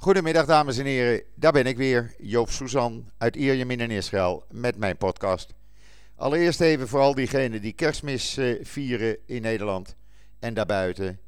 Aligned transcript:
Goedemiddag 0.00 0.46
dames 0.46 0.78
en 0.78 0.84
heren, 0.84 1.22
daar 1.34 1.52
ben 1.52 1.66
ik 1.66 1.76
weer, 1.76 2.14
Joop 2.18 2.50
Suzan 2.50 3.10
uit 3.16 3.36
Ierjemien 3.36 3.80
in 3.80 3.90
Israël 3.90 4.44
met 4.50 4.76
mijn 4.76 4.96
podcast. 4.96 5.54
Allereerst 6.16 6.60
even 6.60 6.88
voor 6.88 7.00
al 7.00 7.14
diegenen 7.14 7.60
die 7.60 7.72
kerstmis 7.72 8.36
eh, 8.36 8.64
vieren 8.64 9.16
in 9.26 9.42
Nederland 9.42 9.96
en 10.38 10.54
daarbuiten. 10.54 11.20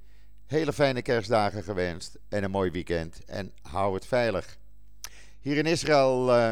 Hele 0.47 0.73
fijne 0.73 1.03
kerstdagen 1.03 1.63
gewenst 1.63 2.19
en 2.29 2.45
een 2.45 2.51
mooi 2.51 2.71
weekend 2.71 3.25
en 3.25 3.53
hou 3.63 3.95
het 3.95 4.07
veilig. 4.07 4.57
Hier 5.41 5.57
in 5.57 5.67
Israël, 5.67 6.37
uh, 6.37 6.51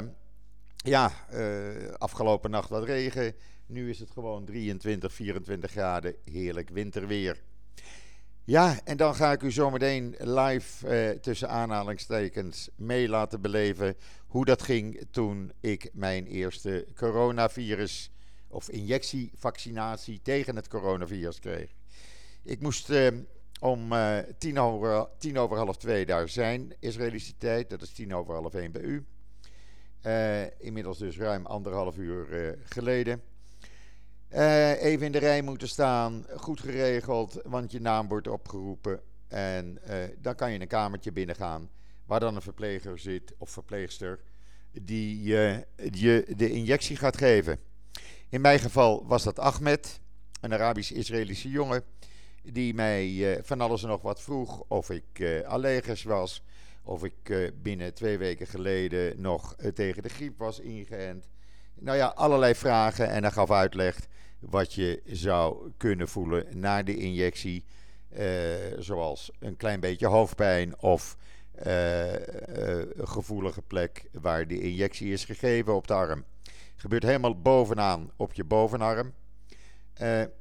ja, 0.77 1.13
uh, 1.35 1.93
afgelopen 1.99 2.51
nacht 2.51 2.69
wat 2.69 2.85
regen. 2.85 3.35
Nu 3.67 3.91
is 3.91 3.99
het 3.99 4.11
gewoon 4.11 4.45
23, 4.45 5.13
24 5.13 5.71
graden, 5.71 6.15
heerlijk 6.25 6.69
winterweer. 6.69 7.43
Ja, 8.49 8.81
en 8.85 8.97
dan 8.97 9.15
ga 9.15 9.33
ik 9.33 9.43
u 9.43 9.51
zometeen 9.51 10.15
live 10.19 10.89
eh, 10.89 11.19
tussen 11.19 11.49
aanhalingstekens 11.49 12.69
mee 12.77 13.09
laten 13.09 13.41
beleven 13.41 13.97
hoe 14.27 14.45
dat 14.45 14.63
ging 14.63 15.07
toen 15.11 15.53
ik 15.61 15.91
mijn 15.93 16.27
eerste 16.27 16.87
coronavirus 16.95 18.11
of 18.49 18.69
injectievaccinatie 18.69 20.21
tegen 20.23 20.57
het 20.57 20.69
coronavirus 20.69 21.41
kreeg. 21.41 21.71
Ik 22.43 22.61
moest 22.61 22.91
eh, 22.91 23.07
om 23.61 23.93
eh, 23.93 24.19
tien, 24.39 24.59
over, 24.59 25.09
tien 25.19 25.39
over 25.39 25.57
half 25.57 25.77
twee 25.77 26.07
daar 26.07 26.29
zijn, 26.29 26.75
Israëlische 26.79 27.37
tijd, 27.37 27.71
dat 27.71 27.83
is 27.83 27.93
tien 27.93 28.15
over 28.15 28.35
half 28.35 28.55
één 28.55 28.73
bij 28.73 28.83
u. 28.83 29.07
Eh, 30.01 30.61
inmiddels 30.61 30.99
dus 30.99 31.19
ruim 31.19 31.47
anderhalf 31.47 31.97
uur 31.97 32.33
eh, 32.33 32.53
geleden. 32.65 33.23
Uh, 34.35 34.83
even 34.83 35.07
in 35.07 35.13
de 35.13 35.19
rij 35.19 35.43
moeten 35.43 35.69
staan, 35.69 36.27
goed 36.37 36.61
geregeld, 36.61 37.41
want 37.45 37.73
je 37.73 37.81
naam 37.81 38.09
wordt 38.09 38.29
opgeroepen. 38.29 39.01
En 39.29 39.79
uh, 39.89 39.95
dan 40.19 40.35
kan 40.35 40.53
je 40.53 40.61
een 40.61 40.67
kamertje 40.67 41.13
binnengaan 41.13 41.71
waar 42.07 42.21
dan 42.21 42.37
een 42.37 42.43
verpleger 42.43 42.99
zit 42.99 43.35
of 43.39 43.51
verpleegster 43.51 44.21
die 44.83 45.23
je 45.23 45.67
de 46.37 46.51
injectie 46.51 46.97
gaat 46.97 47.17
geven. 47.17 47.59
In 48.29 48.41
mijn 48.41 48.59
geval 48.59 49.07
was 49.07 49.23
dat 49.23 49.39
Ahmed, 49.39 50.01
een 50.41 50.53
Arabisch-Israëlische 50.53 51.49
jongen, 51.49 51.85
die 52.43 52.75
mij 52.75 53.39
van 53.43 53.61
alles 53.61 53.83
en 53.83 53.89
nog 53.89 54.03
wat 54.03 54.23
vroeg 54.23 54.65
of 54.69 54.91
ik 54.91 55.43
allergisch 55.47 56.03
was, 56.03 56.45
of 56.83 57.05
ik 57.05 57.53
binnen 57.63 57.95
twee 57.95 58.19
weken 58.19 58.47
geleden 58.47 59.21
nog 59.21 59.57
tegen 59.75 60.03
de 60.03 60.09
griep 60.09 60.39
was 60.39 60.61
ingeënt. 60.61 61.29
Nou 61.81 61.97
ja, 61.97 62.07
allerlei 62.07 62.55
vragen 62.55 63.09
en 63.09 63.23
hij 63.23 63.33
gaf 63.33 63.51
uitleg 63.51 63.99
wat 64.39 64.75
je 64.75 65.03
zou 65.05 65.73
kunnen 65.77 66.09
voelen 66.09 66.59
na 66.59 66.83
de 66.83 66.97
injectie. 66.97 67.65
Uh, 68.19 68.25
zoals 68.79 69.31
een 69.39 69.57
klein 69.57 69.81
beetje 69.81 70.07
hoofdpijn 70.07 70.79
of 70.81 71.17
uh, 71.67 72.13
gevoelige 72.99 73.63
plek 73.63 74.09
waar 74.13 74.47
de 74.47 74.61
injectie 74.61 75.13
is 75.13 75.25
gegeven 75.25 75.75
op 75.75 75.87
de 75.87 75.95
arm. 75.95 76.25
Gebeurt 76.77 77.03
helemaal 77.03 77.41
bovenaan 77.41 78.11
op 78.17 78.33
je 78.33 78.45
bovenarm. 78.45 79.13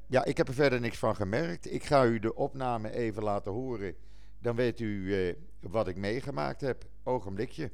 ja, 0.07 0.25
ik 0.25 0.37
heb 0.37 0.47
er 0.47 0.53
verder 0.53 0.79
niks 0.79 0.97
van 0.97 1.15
gemerkt. 1.15 1.73
Ik 1.73 1.83
ga 1.83 2.05
u 2.05 2.19
de 2.19 2.35
opname 2.35 2.91
even 2.91 3.23
laten 3.23 3.51
horen. 3.51 3.95
Dan 4.39 4.55
weet 4.55 4.79
u 4.79 5.35
wat 5.59 5.87
ik 5.87 5.95
meegemaakt 5.95 6.61
heb. 6.61 6.85
Ogenblikje. 7.03 7.71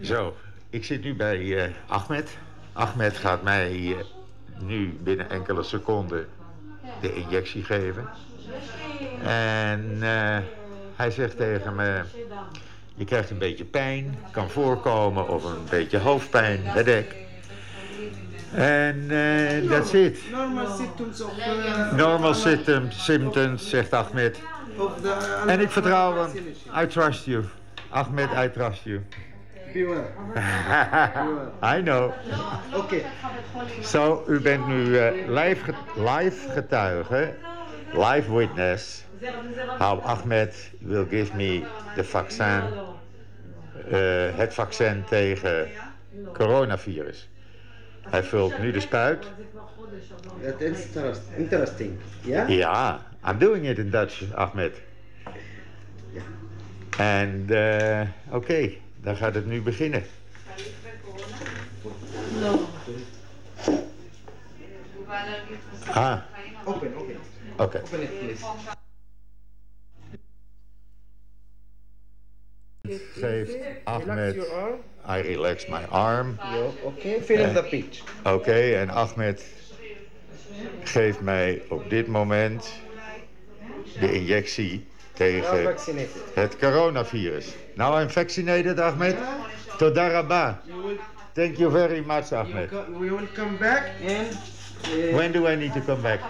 Zo, 0.00 0.34
ik 0.74 0.84
zit 0.84 1.04
nu 1.04 1.14
bij 1.14 1.72
Ahmed. 1.86 2.36
Ahmed 2.72 3.16
gaat 3.16 3.42
mij 3.42 3.96
nu 4.58 4.98
binnen 5.02 5.30
enkele 5.30 5.62
seconden 5.62 6.28
de 7.00 7.14
injectie 7.14 7.64
geven. 7.64 8.08
En 9.22 9.90
uh, 10.00 10.38
hij 10.96 11.10
zegt 11.10 11.36
tegen 11.36 11.74
me: 11.74 12.02
Je 12.94 13.04
krijgt 13.04 13.30
een 13.30 13.38
beetje 13.38 13.64
pijn, 13.64 14.18
kan 14.30 14.50
voorkomen, 14.50 15.28
of 15.28 15.44
een 15.44 15.64
beetje 15.70 15.98
hoofdpijn, 15.98 16.60
headache. 16.62 17.14
En 18.52 18.96
uh, 18.96 19.70
that's 19.70 19.92
it. 19.92 20.18
Normal 20.30 20.76
symptoms 20.76 21.20
of... 21.20 21.32
Normal 21.96 22.34
symptoms, 22.34 23.04
symptoms, 23.04 23.68
zegt 23.68 23.92
Ahmed. 23.92 24.38
En 25.46 25.60
ik 25.60 25.70
vertrouw 25.70 26.16
hem. 26.16 26.30
I 26.82 26.86
trust 26.86 27.24
you. 27.24 27.44
Ahmed, 27.88 28.28
I 28.44 28.50
trust 28.50 28.84
you. 28.84 29.00
I 31.62 31.80
know. 31.82 32.12
Oké. 32.74 32.76
Okay. 32.76 33.04
Zo, 33.82 34.24
u 34.28 34.40
bent 34.40 34.66
nu 34.66 34.84
uh, 34.84 35.10
live, 35.28 35.74
live 35.96 36.50
getuige, 36.50 37.34
live 37.92 38.34
witness, 38.34 39.04
how 39.78 40.00
Ahmed 40.00 40.54
will 40.78 41.06
give 41.10 41.36
me 41.36 41.64
the 41.96 42.04
vaccin, 42.04 42.62
uh, 43.92 44.36
het 44.36 44.54
vaccin 44.54 45.04
tegen 45.08 45.68
coronavirus. 46.32 47.28
Hij 48.10 48.22
vult 48.22 48.58
nu 48.58 48.70
de 48.70 48.80
spuit. 48.80 49.26
That 50.42 50.60
is 50.60 50.86
interesting. 51.36 51.98
Ja? 52.20 52.46
Ja, 52.46 53.00
I'm 53.28 53.38
doing 53.38 53.68
it 53.68 53.78
in 53.78 53.90
Dutch, 53.90 54.34
Ahmed. 54.34 54.80
En 56.98 57.46
uh, 57.48 58.00
oké. 58.28 58.36
Okay. 58.36 58.82
Dan 59.04 59.16
gaat 59.16 59.34
het 59.34 59.46
nu 59.46 59.62
beginnen. 59.62 60.04
Ah. 65.90 66.18
Open, 66.64 66.94
open. 66.96 67.16
Oké. 67.52 67.62
Okay. 67.62 67.80
Open 67.80 68.02
it, 68.02 68.18
please. 68.18 68.44
Geeft 73.20 73.56
Ahmed, 73.84 74.36
I 75.06 75.20
relax 75.20 75.66
my 75.66 75.84
arm. 75.90 76.38
Oké, 76.38 76.72
okay. 76.82 77.22
fill 77.22 77.40
in 77.40 77.54
the 77.54 77.62
pitch. 77.62 78.02
Oké, 78.18 78.28
okay, 78.28 78.74
en 78.76 78.90
Ahmed 78.90 79.44
geeft 80.84 81.20
mij 81.20 81.62
op 81.68 81.90
dit 81.90 82.06
moment 82.06 82.72
de 84.00 84.12
injectie 84.12 84.86
tegen 85.14 85.76
het 86.34 86.56
coronavirus. 86.58 87.54
Now 87.74 88.00
I'm 88.00 88.10
vaccinated, 88.10 88.80
Ahmed. 88.80 89.16
Toda 89.78 90.08
rabba. 90.08 90.60
Thank 91.32 91.56
you 91.56 91.70
very 91.70 92.00
much, 92.00 92.32
Ahmed. 92.32 92.70
We 92.70 93.10
will 93.10 93.28
come 93.34 93.56
back 93.56 94.00
in... 94.00 94.26
Uh, 94.84 95.14
When 95.14 95.32
do 95.32 95.48
I 95.48 95.56
need 95.56 95.72
to 95.72 95.80
come 95.80 96.02
back? 96.02 96.20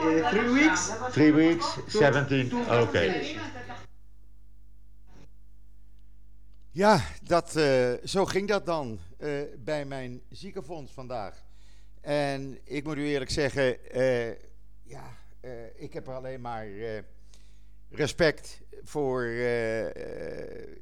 Uh, 0.00 0.28
three 0.30 0.52
weeks. 0.52 0.92
Three 1.10 1.32
weeks, 1.32 1.78
17, 1.86 2.52
oké. 2.52 2.80
Okay. 2.80 3.38
Ja, 6.72 7.00
dat, 7.22 7.56
uh, 7.56 7.92
zo 8.04 8.24
ging 8.24 8.48
dat 8.48 8.66
dan 8.66 8.98
uh, 9.18 9.42
bij 9.58 9.84
mijn 9.84 10.22
ziekenfonds 10.28 10.92
vandaag. 10.92 11.42
En 12.00 12.58
ik 12.64 12.84
moet 12.84 12.96
u 12.96 13.06
eerlijk 13.06 13.30
zeggen, 13.30 13.76
uh, 13.96 14.28
ja, 14.82 15.02
ik 15.74 15.92
heb 15.92 16.06
er 16.06 16.14
alleen 16.14 16.40
maar 16.40 16.66
respect 17.90 18.60
voor 18.84 19.24
uh, 19.24 19.80
uh, 19.80 19.90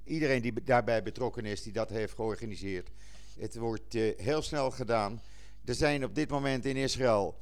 iedereen 0.05 0.43
die 0.43 0.63
daarbij 0.65 1.03
betrokken 1.03 1.45
is, 1.45 1.63
die 1.63 1.73
dat 1.73 1.91
heeft 1.91 2.15
georganiseerd. 2.15 2.91
Het 3.39 3.57
wordt 3.57 3.95
uh, 3.95 4.19
heel 4.19 4.43
snel 4.43 4.71
gedaan. 4.71 5.21
Er 5.65 5.75
zijn 5.75 6.05
op 6.05 6.15
dit 6.15 6.31
moment 6.31 6.65
in 6.65 6.77
Israël 6.77 7.39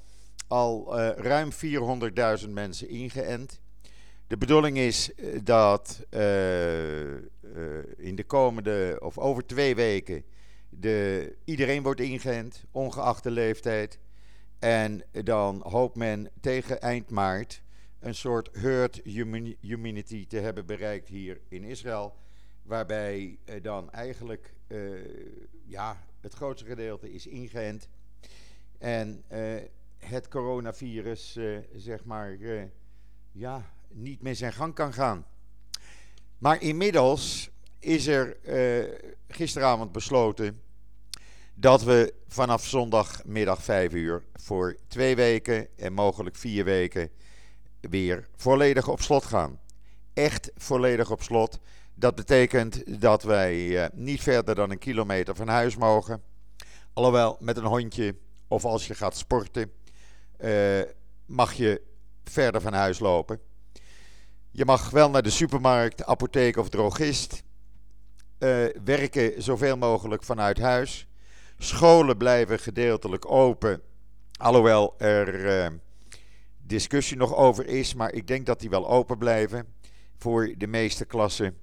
al 0.49 0.99
ruim 0.99 1.51
400.000 2.43 2.49
mensen 2.49 2.89
ingeënt. 2.89 3.61
De 4.27 4.37
bedoeling 4.37 4.79
is 4.79 5.11
dat 5.43 6.07
in 7.97 8.17
de 8.17 8.25
komende, 8.27 8.97
of 9.03 9.19
over 9.19 9.47
twee 9.47 9.75
weken, 9.75 10.25
de, 10.69 11.33
iedereen 11.45 11.83
wordt 11.83 12.01
ingeënt, 12.01 12.65
ongeacht 12.71 13.23
de 13.23 13.31
leeftijd. 13.31 13.99
En 14.59 15.03
dan 15.13 15.63
hoopt 15.69 15.97
men 15.97 16.31
tegen 16.41 16.81
eind 16.81 17.11
maart 17.11 17.63
een 18.01 18.15
soort 18.15 18.49
herd 18.53 18.99
immunity 19.61 20.27
te 20.27 20.39
hebben 20.39 20.67
bereikt 20.67 21.09
hier 21.09 21.41
in 21.49 21.65
Israël. 21.65 22.17
Waarbij 22.63 23.39
uh, 23.45 23.63
dan 23.63 23.93
eigenlijk 23.93 24.55
uh, 24.67 25.01
ja, 25.65 26.05
het 26.21 26.35
grootste 26.35 26.67
gedeelte 26.67 27.13
is 27.13 27.27
ingeënt. 27.27 27.89
En 28.79 29.25
uh, 29.33 29.55
het 29.99 30.29
coronavirus, 30.29 31.39
zeg 31.77 32.05
maar, 32.05 32.37
ja, 33.33 33.71
niet 33.89 34.23
meer 34.23 34.35
zijn 34.35 34.53
gang 34.53 34.75
kan 34.75 34.93
gaan. 34.93 35.27
Maar 36.39 36.63
inmiddels 36.63 37.51
is 37.79 38.07
er 38.07 38.37
gisteravond 39.29 39.93
besloten 39.93 40.61
dat 41.55 41.83
we 41.83 42.15
vanaf 42.29 42.65
zondagmiddag 42.65 43.63
5 43.63 43.93
uur 43.93 44.25
voor 44.35 44.77
twee 44.87 45.17
weken 45.17 45.69
en 45.77 45.93
mogelijk 45.93 46.37
vier 46.37 46.65
weken 46.65 47.11
weer 47.91 48.29
volledig 48.37 48.89
op 48.89 49.01
slot 49.01 49.25
gaan. 49.25 49.61
Echt 50.15 50.51
volledig 50.57 51.11
op 51.11 51.23
slot. 51.23 51.59
Dat 51.95 52.15
betekent 52.15 53.01
dat 53.01 53.23
wij 53.23 53.57
uh, 53.57 53.85
niet 53.93 54.23
verder 54.23 54.55
dan 54.55 54.71
een 54.71 54.79
kilometer 54.79 55.35
van 55.35 55.49
huis 55.49 55.77
mogen. 55.77 56.23
Alhoewel 56.93 57.37
met 57.41 57.57
een 57.57 57.65
hondje 57.65 58.17
of 58.49 58.65
als 58.65 58.87
je 58.87 58.95
gaat 58.95 59.17
sporten, 59.17 59.73
uh, 60.41 60.81
mag 61.27 61.53
je 61.53 61.83
verder 62.25 62.61
van 62.61 62.73
huis 62.73 62.99
lopen. 62.99 63.41
Je 64.51 64.65
mag 64.65 64.91
wel 64.91 65.11
naar 65.11 65.23
de 65.23 65.31
supermarkt, 65.31 66.05
apotheek 66.05 66.57
of 66.57 66.69
drogist. 66.69 67.43
Uh, 68.39 68.67
werken 68.85 69.43
zoveel 69.43 69.77
mogelijk 69.77 70.23
vanuit 70.23 70.59
huis. 70.59 71.09
Scholen 71.59 72.17
blijven 72.17 72.59
gedeeltelijk 72.59 73.31
open. 73.31 73.83
Alhoewel 74.37 74.95
er 74.99 75.81
discussie 76.67 77.17
nog 77.17 77.35
over 77.35 77.67
is, 77.67 77.95
maar 77.95 78.13
ik 78.13 78.27
denk 78.27 78.47
dat 78.47 78.61
die 78.61 78.71
wel 78.71 78.89
open 78.89 79.19
blijven 79.19 79.67
voor 80.17 80.55
de 80.57 80.67
meeste 80.67 81.05
klassen. 81.05 81.59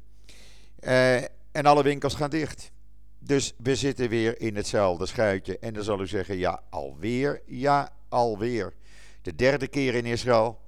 Uh, 0.79 1.21
en 1.51 1.65
alle 1.65 1.83
winkels 1.83 2.13
gaan 2.13 2.29
dicht. 2.29 2.71
Dus 3.19 3.53
we 3.57 3.75
zitten 3.75 4.09
weer 4.09 4.41
in 4.41 4.55
hetzelfde 4.55 5.05
schuitje. 5.05 5.59
En 5.59 5.73
dan 5.73 5.83
zal 5.83 6.01
u 6.01 6.07
zeggen: 6.07 6.37
ja, 6.37 6.61
alweer? 6.69 7.41
Ja, 7.45 7.93
alweer. 8.09 8.73
De 9.21 9.35
derde 9.35 9.67
keer 9.67 9.95
in 9.95 10.05
Israël. 10.05 10.61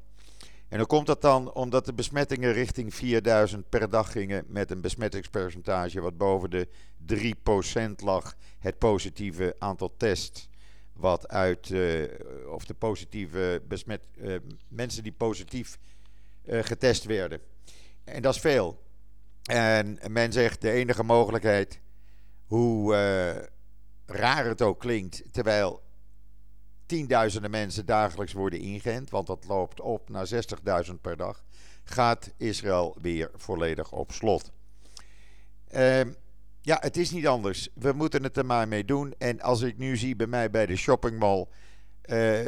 En 0.68 0.78
hoe 0.78 0.88
komt 0.88 1.08
dat 1.08 1.22
dan? 1.22 1.54
Omdat 1.54 1.86
de 1.86 1.94
besmettingen 1.94 2.54
richting 2.54 2.96
4000 2.96 3.70
per 3.70 3.90
dag 3.90 4.12
gingen 4.12 4.46
met 4.48 4.72
een 4.72 4.82
besmettingspercentage 4.82 6.02
wat 6.02 6.18
boven 6.18 6.50
de 6.50 6.68
3% 7.16 8.04
lag. 8.04 8.36
Het 8.60 8.78
positieve 8.78 9.56
aantal 9.60 9.94
tests 9.98 10.50
wat 10.96 11.28
uit, 11.28 11.70
uh, 11.70 12.04
of 12.48 12.66
de 12.66 12.74
positieve 12.74 13.62
besmet, 13.68 14.08
uh, 14.16 14.36
mensen 14.68 15.04
die 15.04 15.12
positief 15.12 15.78
uh, 16.46 16.64
getest 16.64 17.04
werden. 17.04 17.40
En 18.04 18.22
dat 18.22 18.36
is 18.36 18.42
veel. 18.42 18.84
En 19.44 20.00
men 20.08 20.34
zegt 20.34 20.62
de 20.62 20.72
enige 20.72 21.04
mogelijkheid, 21.04 21.80
hoe 22.46 22.94
raar 24.06 24.46
het 24.46 24.62
ook 24.62 24.80
klinkt, 24.80 25.24
terwijl 25.32 25.82
tienduizenden 26.86 27.52
mensen 27.52 27.86
dagelijks 27.86 28.34
worden 28.34 28.60
ingeënt, 28.60 29.10
want 29.10 29.28
dat 29.28 29.46
loopt 29.48 29.82
op 29.82 30.10
naar 30.10 30.28
60.000 30.88 30.94
per 31.02 31.18
dag, 31.18 31.44
gaat 31.84 32.32
Israël 32.38 32.96
weer 33.02 33.32
volledig 33.36 33.92
op 33.92 34.12
slot. 34.12 34.52
Ja, 36.66 36.78
het 36.80 36.98
is 36.98 37.12
niet 37.12 37.28
anders. 37.28 37.70
We 37.74 37.92
moeten 37.92 38.24
het 38.24 38.38
er 38.38 38.46
maar 38.46 38.68
mee 38.68 38.86
doen. 38.86 39.14
En 39.18 39.42
als 39.42 39.62
ik 39.62 39.78
nu 39.78 39.98
zie 39.98 40.16
bij 40.16 40.28
mij 40.28 40.50
bij 40.50 40.66
de 40.66 40.76
shoppingmall, 40.76 41.48
uh, 42.06 42.40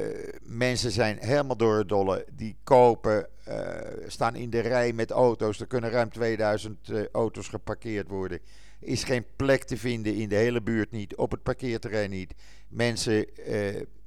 mensen 0.41 0.91
zijn 0.91 1.17
helemaal 1.19 1.57
door 1.57 1.77
het 1.77 1.89
dolle. 1.89 2.25
Die 2.33 2.57
kopen, 2.63 3.27
uh, 3.47 3.77
staan 4.07 4.35
in 4.35 4.49
de 4.49 4.59
rij 4.59 4.93
met 4.93 5.11
auto's. 5.11 5.59
Er 5.59 5.67
kunnen 5.67 5.89
ruim 5.89 6.09
2000 6.09 6.89
uh, 6.89 7.05
auto's 7.11 7.47
geparkeerd 7.47 8.07
worden. 8.07 8.39
Is 8.79 9.03
geen 9.03 9.25
plek 9.35 9.63
te 9.63 9.77
vinden 9.77 10.15
in 10.15 10.29
de 10.29 10.35
hele 10.35 10.61
buurt 10.61 10.91
niet, 10.91 11.15
op 11.15 11.31
het 11.31 11.43
parkeerterrein 11.43 12.09
niet. 12.09 12.33
Mensen 12.67 13.25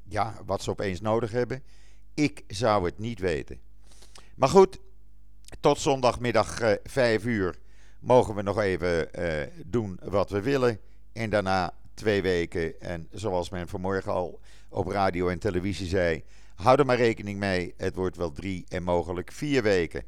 ja, 0.09 0.35
wat 0.47 0.63
ze 0.63 0.71
opeens 0.71 1.01
nodig 1.01 1.31
hebben. 1.31 1.63
Ik 2.15 2.45
zou 2.47 2.85
het 2.85 2.99
niet 2.99 3.19
weten. 3.19 3.61
Maar 4.35 4.49
goed, 4.49 4.79
tot 5.61 5.79
zondagmiddag 5.79 6.63
uh, 6.63 6.73
5 6.83 7.25
uur 7.25 7.59
mogen 8.01 8.35
we 8.35 8.43
nog 8.43 8.59
even 8.59 9.09
uh, 9.19 9.43
doen 9.67 10.01
wat 10.03 10.31
we 10.31 10.41
willen. 10.41 10.81
En 11.13 11.31
daarna 11.31 11.75
twee 11.95 12.23
weken. 12.23 12.81
En 12.81 13.09
zoals 13.13 13.51
men 13.51 13.69
vanmorgen 13.69 14.13
al 14.13 14.41
op 14.69 14.87
radio 14.87 15.29
en 15.29 15.39
televisie 15.39 15.87
zei, 15.87 16.25
hou 16.55 16.79
er 16.79 16.87
maar 16.87 16.97
rekening 16.97 17.39
mee. 17.39 17.75
Het 17.77 17.95
wordt 17.95 18.17
wel 18.17 18.33
drie 18.33 18.65
en 18.69 18.83
mogelijk 18.83 19.33
vier 19.33 19.63
weken. 19.63 20.05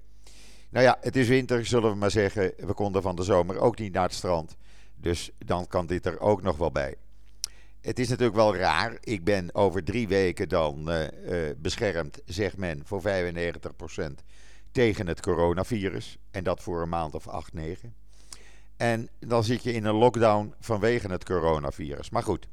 Nou 0.68 0.84
ja, 0.84 0.98
het 1.00 1.16
is 1.16 1.28
winter, 1.28 1.66
zullen 1.66 1.90
we 1.90 1.96
maar 1.96 2.10
zeggen. 2.10 2.52
We 2.56 2.72
konden 2.72 3.02
van 3.02 3.16
de 3.16 3.22
zomer 3.22 3.58
ook 3.58 3.78
niet 3.78 3.92
naar 3.92 4.02
het 4.02 4.14
strand. 4.14 4.56
Dus 4.96 5.30
dan 5.38 5.66
kan 5.66 5.86
dit 5.86 6.06
er 6.06 6.20
ook 6.20 6.42
nog 6.42 6.56
wel 6.56 6.72
bij. 6.72 6.94
Het 7.80 7.98
is 7.98 8.08
natuurlijk 8.08 8.36
wel 8.36 8.56
raar. 8.56 8.96
Ik 9.00 9.24
ben 9.24 9.54
over 9.54 9.84
drie 9.84 10.08
weken 10.08 10.48
dan 10.48 10.90
uh, 10.90 11.00
uh, 11.00 11.50
beschermd, 11.56 12.20
zegt 12.24 12.56
men, 12.56 12.82
voor 12.84 13.02
95% 13.02 13.06
tegen 14.72 15.06
het 15.06 15.20
coronavirus. 15.20 16.18
En 16.30 16.44
dat 16.44 16.62
voor 16.62 16.82
een 16.82 16.88
maand 16.88 17.14
of 17.14 17.28
8, 17.28 17.52
9. 17.52 17.94
En 18.76 19.08
dan 19.18 19.44
zit 19.44 19.62
je 19.62 19.72
in 19.72 19.84
een 19.84 19.94
lockdown 19.94 20.54
vanwege 20.60 21.10
het 21.10 21.24
coronavirus. 21.24 22.10
Maar 22.10 22.22
goed, 22.22 22.46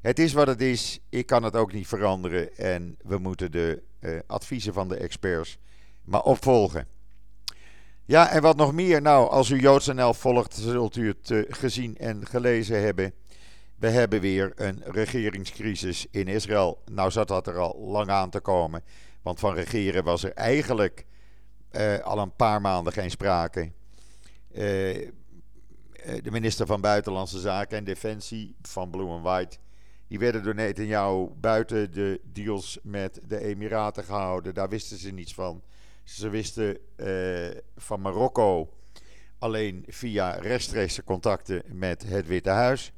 het 0.00 0.18
is 0.18 0.32
wat 0.32 0.46
het 0.46 0.60
is. 0.60 1.00
Ik 1.08 1.26
kan 1.26 1.42
het 1.42 1.56
ook 1.56 1.72
niet 1.72 1.86
veranderen. 1.86 2.56
En 2.56 2.96
we 3.02 3.18
moeten 3.18 3.52
de 3.52 3.82
uh, 4.00 4.18
adviezen 4.26 4.72
van 4.72 4.88
de 4.88 4.96
experts 4.96 5.58
maar 6.04 6.22
opvolgen. 6.22 6.88
Ja, 8.04 8.30
en 8.30 8.42
wat 8.42 8.56
nog 8.56 8.72
meer? 8.72 9.02
Nou, 9.02 9.30
als 9.30 9.50
u 9.50 9.60
JoodsNL 9.60 10.14
volgt, 10.14 10.54
zult 10.54 10.96
u 10.96 11.08
het 11.08 11.46
gezien 11.48 11.96
en 11.96 12.26
gelezen 12.26 12.82
hebben. 12.82 13.12
We 13.78 13.88
hebben 13.88 14.20
weer 14.20 14.52
een 14.54 14.82
regeringscrisis 14.84 16.06
in 16.10 16.28
Israël. 16.28 16.82
Nou 16.90 17.10
zat 17.10 17.28
dat 17.28 17.46
er 17.46 17.58
al 17.58 17.78
lang 17.78 18.10
aan 18.10 18.30
te 18.30 18.40
komen. 18.40 18.82
Want 19.22 19.40
van 19.40 19.54
regeren 19.54 20.04
was 20.04 20.22
er 20.22 20.32
eigenlijk 20.32 21.06
uh, 21.72 21.98
al 21.98 22.18
een 22.18 22.36
paar 22.36 22.60
maanden 22.60 22.92
geen 22.92 23.10
sprake. 23.10 23.72
Uh, 24.52 24.62
de 26.22 26.30
minister 26.30 26.66
van 26.66 26.80
Buitenlandse 26.80 27.40
Zaken 27.40 27.78
en 27.78 27.84
Defensie 27.84 28.56
van 28.62 28.90
Blue 28.90 29.08
and 29.08 29.22
White. 29.22 29.58
Die 30.08 30.18
werden 30.18 30.42
door 30.42 30.54
Netanyahu 30.54 31.28
buiten 31.40 31.92
de 31.92 32.20
deals 32.24 32.78
met 32.82 33.20
de 33.26 33.40
Emiraten 33.40 34.04
gehouden. 34.04 34.54
Daar 34.54 34.68
wisten 34.68 34.96
ze 34.96 35.10
niets 35.10 35.34
van. 35.34 35.62
Ze 36.04 36.28
wisten 36.28 36.78
van 37.76 38.00
Marokko 38.00 38.74
alleen 39.38 39.84
via 39.88 40.30
rechtstreekse 40.30 41.04
contacten 41.04 41.62
met 41.66 42.04
het 42.08 42.26
Witte 42.26 42.50
Huis. 42.50 42.92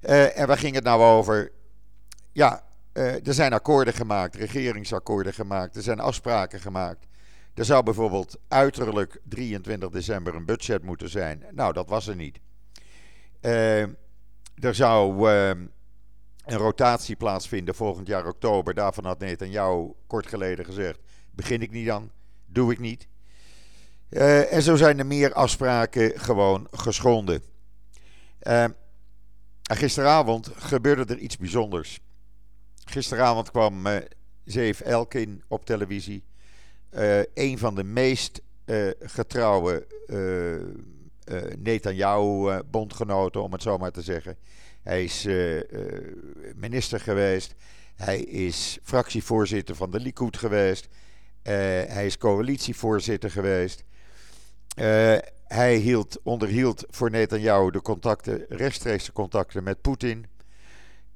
En 0.00 0.46
waar 0.46 0.58
ging 0.58 0.74
het 0.74 0.84
nou 0.84 1.02
over? 1.02 1.52
Ja, 2.32 2.64
er 2.92 3.34
zijn 3.34 3.52
akkoorden 3.52 3.94
gemaakt, 3.94 4.34
regeringsakkoorden 4.34 5.34
gemaakt, 5.34 5.76
er 5.76 5.82
zijn 5.82 6.00
afspraken 6.00 6.60
gemaakt. 6.60 7.06
Er 7.56 7.64
zou 7.64 7.82
bijvoorbeeld 7.82 8.38
uiterlijk 8.48 9.20
23 9.24 9.90
december 9.90 10.34
een 10.34 10.44
budget 10.44 10.82
moeten 10.82 11.08
zijn. 11.08 11.44
Nou, 11.50 11.72
dat 11.72 11.88
was 11.88 12.06
er 12.06 12.16
niet. 12.16 12.40
Uh, 13.40 13.82
er 14.54 14.74
zou 14.74 15.30
een 16.44 16.56
rotatie 16.56 17.16
plaatsvinden 17.16 17.74
volgend 17.74 18.06
jaar 18.06 18.26
oktober. 18.26 18.74
Daarvan 18.74 19.04
had 19.04 19.18
Netanyahu 19.18 19.92
kort 20.06 20.26
geleden 20.26 20.64
gezegd: 20.64 20.98
begin 21.30 21.62
ik 21.62 21.70
niet 21.70 21.90
aan, 21.90 22.10
doe 22.46 22.72
ik 22.72 22.78
niet. 22.78 23.08
en 24.50 24.62
zo 24.62 24.76
zijn 24.76 24.98
er 24.98 25.06
meer 25.06 25.32
afspraken 25.32 26.20
gewoon 26.20 26.68
geschonden. 26.70 27.42
Gisteravond 29.62 30.50
gebeurde 30.56 31.14
er 31.14 31.20
iets 31.20 31.36
bijzonders. 31.36 32.00
Gisteravond 32.84 33.50
kwam 33.50 33.86
Zeef 34.44 34.80
Elkin 34.80 35.42
op 35.48 35.64
televisie. 35.64 36.24
Uh, 36.96 37.18
een 37.34 37.58
van 37.58 37.74
de 37.74 37.84
meest 37.84 38.42
uh, 38.64 38.90
getrouwe 39.00 39.86
Netanyahu-bondgenoten, 41.58 43.42
om 43.42 43.52
het 43.52 43.62
zo 43.62 43.78
maar 43.78 43.90
te 43.90 44.02
zeggen. 44.02 44.36
Hij 44.82 45.04
is 45.04 45.26
minister 46.54 47.00
geweest. 47.00 47.54
Hij 47.94 48.20
is 48.20 48.78
fractievoorzitter 48.82 49.74
van 49.74 49.90
de 49.90 50.00
Likud 50.00 50.36
geweest. 50.36 50.88
hij 51.42 52.06
is 52.06 52.18
coalitievoorzitter 52.18 53.30
geweest. 53.30 53.84
Hij 55.46 55.76
hield, 55.76 56.20
onderhield 56.22 56.84
voor 56.88 57.10
Netanyahu 57.10 57.70
de 57.70 57.82
contacten, 57.82 58.44
rechtstreekse 58.48 59.12
contacten 59.12 59.64
met 59.64 59.80
Poetin. 59.80 60.26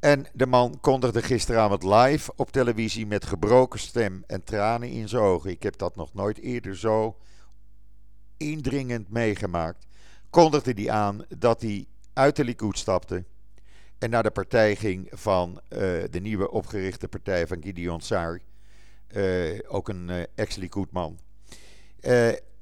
En 0.00 0.26
de 0.32 0.46
man 0.46 0.80
kondigde 0.80 1.22
gisteravond 1.22 1.82
live 1.82 2.32
op 2.36 2.50
televisie 2.50 3.06
met 3.06 3.24
gebroken 3.24 3.80
stem 3.80 4.24
en 4.26 4.44
tranen 4.44 4.88
in 4.88 5.08
zijn 5.08 5.22
ogen. 5.22 5.50
Ik 5.50 5.62
heb 5.62 5.78
dat 5.78 5.96
nog 5.96 6.14
nooit 6.14 6.38
eerder 6.38 6.76
zo 6.76 7.16
indringend 8.36 9.10
meegemaakt. 9.10 9.86
Kondigde 10.30 10.72
hij 10.72 10.90
aan 10.90 11.24
dat 11.38 11.62
hij 11.62 11.86
uit 12.12 12.36
de 12.36 12.44
Likud 12.44 12.78
stapte 12.78 13.24
en 13.98 14.10
naar 14.10 14.22
de 14.22 14.30
partij 14.30 14.76
ging 14.76 15.08
van 15.10 15.50
uh, 15.50 15.78
de 16.10 16.20
nieuwe 16.20 16.50
opgerichte 16.50 17.08
partij 17.08 17.46
van 17.46 17.62
Gideon 17.62 18.00
Sar. 18.00 18.40
Uh, 19.16 19.58
ook 19.68 19.88
een 19.88 20.08
uh, 20.08 20.22
ex-Likud-man 20.34 21.18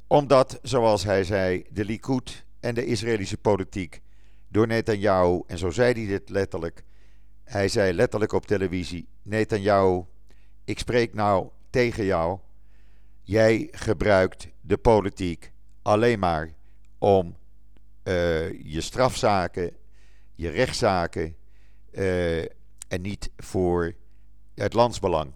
omdat, 0.08 0.58
zoals 0.62 1.04
hij 1.04 1.24
zei, 1.24 1.64
de 1.70 1.84
Likud 1.84 2.44
en 2.60 2.74
de 2.74 2.84
Israëlische 2.84 3.36
politiek 3.36 4.00
door 4.48 4.66
Netanyahu, 4.66 5.42
en 5.46 5.58
zo 5.58 5.70
zei 5.70 5.92
hij 5.92 6.06
dit 6.06 6.28
letterlijk, 6.28 6.84
hij 7.48 7.68
zei 7.68 7.92
letterlijk 7.92 8.32
op 8.32 8.46
televisie: 8.46 9.08
Netanyahu, 9.22 10.04
ik 10.64 10.78
spreek 10.78 11.14
nou 11.14 11.48
tegen 11.70 12.04
jou. 12.04 12.38
Jij 13.22 13.68
gebruikt 13.70 14.48
de 14.60 14.76
politiek 14.76 15.52
alleen 15.82 16.18
maar 16.18 16.54
om 16.98 17.36
uh, 18.04 18.52
je 18.62 18.80
strafzaken, 18.80 19.76
je 20.34 20.48
rechtszaken 20.48 21.36
uh, 21.90 22.40
en 22.88 23.00
niet 23.00 23.30
voor 23.36 23.94
het 24.54 24.72
landsbelang. 24.72 25.32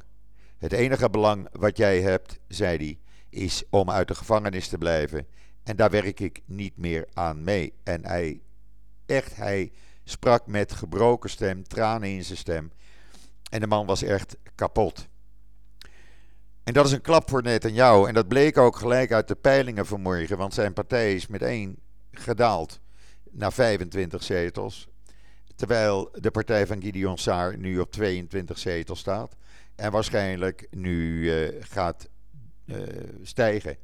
Het 0.58 0.72
enige 0.72 1.10
belang 1.10 1.48
wat 1.52 1.76
jij 1.76 2.00
hebt, 2.00 2.38
zei 2.48 2.76
hij, 2.76 2.98
is 3.28 3.62
om 3.70 3.90
uit 3.90 4.08
de 4.08 4.14
gevangenis 4.14 4.68
te 4.68 4.78
blijven. 4.78 5.26
En 5.62 5.76
daar 5.76 5.90
werk 5.90 6.20
ik 6.20 6.42
niet 6.44 6.76
meer 6.76 7.08
aan 7.12 7.44
mee. 7.44 7.72
En 7.82 8.06
hij, 8.06 8.40
echt, 9.06 9.36
hij 9.36 9.72
sprak 10.04 10.46
met 10.46 10.72
gebroken 10.72 11.30
stem, 11.30 11.64
tranen 11.64 12.08
in 12.08 12.24
zijn 12.24 12.38
stem. 12.38 12.72
En 13.50 13.60
de 13.60 13.66
man 13.66 13.86
was 13.86 14.02
echt 14.02 14.36
kapot. 14.54 15.08
En 16.64 16.72
dat 16.72 16.86
is 16.86 16.92
een 16.92 17.00
klap 17.00 17.30
voor 17.30 17.42
Netanyahu. 17.42 18.06
En 18.06 18.14
dat 18.14 18.28
bleek 18.28 18.58
ook 18.58 18.76
gelijk 18.76 19.12
uit 19.12 19.28
de 19.28 19.34
peilingen 19.34 19.86
vanmorgen. 19.86 20.36
Want 20.36 20.54
zijn 20.54 20.72
partij 20.72 21.14
is 21.14 21.26
met 21.26 21.68
gedaald 22.12 22.80
naar 23.30 23.52
25 23.52 24.22
zetels. 24.22 24.88
Terwijl 25.56 26.08
de 26.12 26.30
partij 26.30 26.66
van 26.66 26.82
Gideon 26.82 27.18
Saar 27.18 27.58
nu 27.58 27.78
op 27.78 27.90
22 27.90 28.58
zetels 28.58 28.98
staat. 28.98 29.36
En 29.74 29.90
waarschijnlijk 29.90 30.66
nu 30.70 31.22
uh, 31.22 31.48
gaat 31.60 32.08
uh, 32.64 32.76
stijgen. 33.22 33.76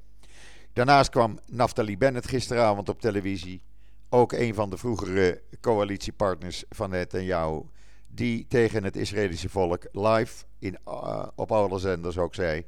Daarnaast 0.73 1.11
kwam 1.11 1.39
Naftali 1.47 1.99
Bennett 1.99 2.29
gisteravond 2.29 2.89
op 2.89 3.01
televisie. 3.01 3.63
Ook 4.11 4.33
een 4.33 4.55
van 4.55 4.71
de 4.71 4.77
vroegere 4.77 5.43
coalitiepartners 5.61 6.65
van 6.69 6.91
Netanyahu. 6.91 7.63
Die 8.07 8.47
tegen 8.49 8.85
het 8.85 8.97
Israëlische 8.97 9.49
volk 9.49 9.89
live 9.93 10.45
in, 10.59 10.79
uh, 10.89 11.27
op 11.35 11.53
alle 11.53 11.79
zenders 11.79 12.19
ook 12.19 12.35
zei. 12.35 12.65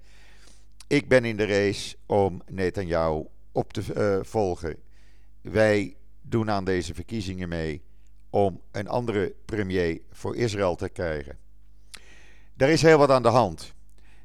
Ik 0.87 1.09
ben 1.09 1.25
in 1.25 1.37
de 1.37 1.47
race 1.47 1.97
om 2.07 2.43
Netanyahu 2.51 3.27
op 3.53 3.73
te 3.73 3.83
uh, 3.97 4.25
volgen. 4.25 4.77
Wij 5.41 5.97
doen 6.23 6.51
aan 6.51 6.65
deze 6.65 6.95
verkiezingen 6.95 7.49
mee 7.49 7.83
om 8.31 8.61
een 8.71 8.89
andere 8.89 9.35
premier 9.45 10.01
voor 10.11 10.37
Israël 10.37 10.75
te 10.75 10.89
krijgen. 10.89 11.39
Er 12.57 12.69
is 12.69 12.83
heel 12.83 12.99
wat 12.99 13.11
aan 13.11 13.23
de 13.23 13.29
hand. 13.29 13.75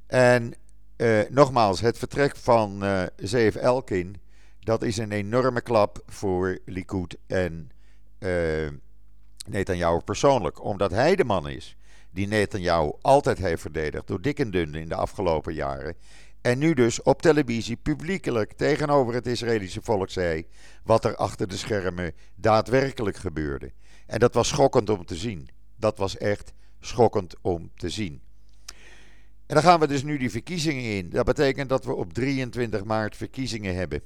En 0.08 0.54
uh, 0.98 1.20
nogmaals, 1.30 1.82
het 1.82 1.98
vertrek 1.98 2.36
van 2.36 2.84
Zeef 3.16 3.56
Elkin, 3.56 4.16
dat 4.66 4.84
is 4.84 4.98
een 4.98 5.12
enorme 5.12 5.62
klap 5.62 6.04
voor 6.06 6.60
Likud 6.66 7.18
en 7.28 7.72
uh, 8.20 8.70
Netanyahu 9.48 10.00
persoonlijk. 10.00 10.64
Omdat 10.64 10.92
hij 10.92 11.16
de 11.16 11.24
man 11.24 11.50
is 11.50 11.78
die 12.12 12.28
Netanyahu 12.28 12.92
altijd 13.02 13.38
heeft 13.38 13.62
verdedigd 13.62 14.08
door 14.08 14.22
dik 14.22 14.40
en 14.40 14.52
dun 14.52 14.76
in 14.76 14.90
de 14.90 14.96
afgelopen 14.96 15.54
jaren. 15.54 15.96
En 16.42 16.58
nu 16.58 16.74
dus 16.74 17.02
op 17.02 17.22
televisie 17.22 17.76
publiekelijk 17.76 18.54
tegenover 18.54 19.14
het 19.14 19.28
Israëlische 19.28 19.82
volk 19.82 20.10
zei 20.10 20.48
wat 20.84 21.06
er 21.06 21.16
achter 21.16 21.48
de 21.48 21.58
schermen 21.58 22.14
daadwerkelijk 22.36 23.18
gebeurde. 23.18 23.72
En 24.06 24.20
dat 24.20 24.34
was 24.34 24.48
schokkend 24.48 24.90
om 24.90 25.06
te 25.06 25.16
zien. 25.16 25.50
Dat 25.76 25.98
was 25.98 26.18
echt 26.18 26.54
schokkend 26.80 27.36
om 27.42 27.72
te 27.76 27.90
zien. 27.90 28.22
En 29.46 29.56
dan 29.56 29.64
gaan 29.64 29.80
we 29.80 29.88
dus 29.88 30.04
nu 30.04 30.18
die 30.18 30.32
verkiezingen 30.32 30.84
in. 30.84 31.10
Dat 31.10 31.26
betekent 31.26 31.70
dat 31.70 31.86
we 31.86 31.94
op 31.94 32.14
23 32.14 32.84
maart 32.84 33.16
verkiezingen 33.16 33.76
hebben. 33.76 34.02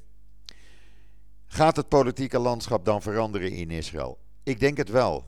Gaat 1.52 1.76
het 1.76 1.88
politieke 1.88 2.40
landschap 2.40 2.86
dan 2.86 3.02
veranderen 3.02 3.52
in 3.52 3.72
Israël? 3.72 4.18
Ik 4.44 4.60
denk 4.60 4.78
het 4.78 4.90
wel. 4.90 5.26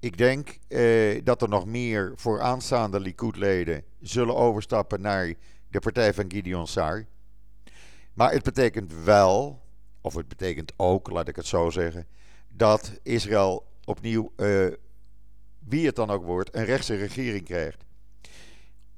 Ik 0.00 0.18
denk 0.18 0.58
eh, 0.68 1.20
dat 1.24 1.42
er 1.42 1.48
nog 1.48 1.66
meer 1.66 2.12
vooraanstaande 2.16 3.00
Likud-leden 3.00 3.84
zullen 4.00 4.36
overstappen 4.36 5.00
naar 5.00 5.34
de 5.68 5.78
partij 5.78 6.14
van 6.14 6.24
Gideon 6.30 6.66
Saar. 6.66 7.06
Maar 8.14 8.32
het 8.32 8.42
betekent 8.42 9.04
wel, 9.04 9.62
of 10.00 10.14
het 10.14 10.28
betekent 10.28 10.72
ook, 10.76 11.10
laat 11.10 11.28
ik 11.28 11.36
het 11.36 11.46
zo 11.46 11.70
zeggen, 11.70 12.06
dat 12.48 12.92
Israël 13.02 13.66
opnieuw, 13.84 14.32
uh, 14.36 14.66
wie 15.58 15.86
het 15.86 15.96
dan 15.96 16.10
ook 16.10 16.24
wordt, 16.24 16.54
een 16.54 16.64
rechtse 16.64 16.96
regering 16.96 17.44
krijgt. 17.44 17.84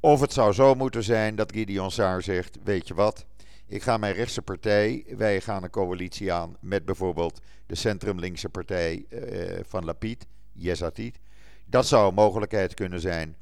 Of 0.01 0.21
het 0.21 0.33
zou 0.33 0.53
zo 0.53 0.75
moeten 0.75 1.03
zijn 1.03 1.37
dat 1.37 1.53
Gideon 1.53 1.91
Saar 1.91 2.23
zegt: 2.23 2.59
Weet 2.65 2.89
je 2.89 2.95
wat, 2.95 3.27
ik 3.73 3.83
ga 3.83 3.97
mijn 3.97 4.15
rechtse 4.15 4.43
partij, 4.43 5.05
wij 5.17 5.41
gaan 5.41 5.63
een 5.63 5.71
coalitie 5.71 6.33
aan 6.33 6.57
met 6.61 6.85
bijvoorbeeld 6.85 7.41
de 7.67 7.75
centrum-linkse 7.75 8.49
partij 8.49 9.05
uh, 9.09 9.59
van 9.63 9.85
Lapid, 9.85 10.27
Yesatit. 10.53 11.19
Dat 11.65 11.87
zou 11.87 12.09
een 12.09 12.15
mogelijkheid 12.15 12.75
kunnen 12.75 13.01
zijn. 13.01 13.37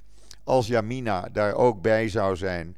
Als 0.45 0.67
Yamina 0.67 1.29
daar 1.33 1.55
ook 1.55 1.83
bij 1.83 2.09
zou 2.09 2.37
zijn, 2.37 2.77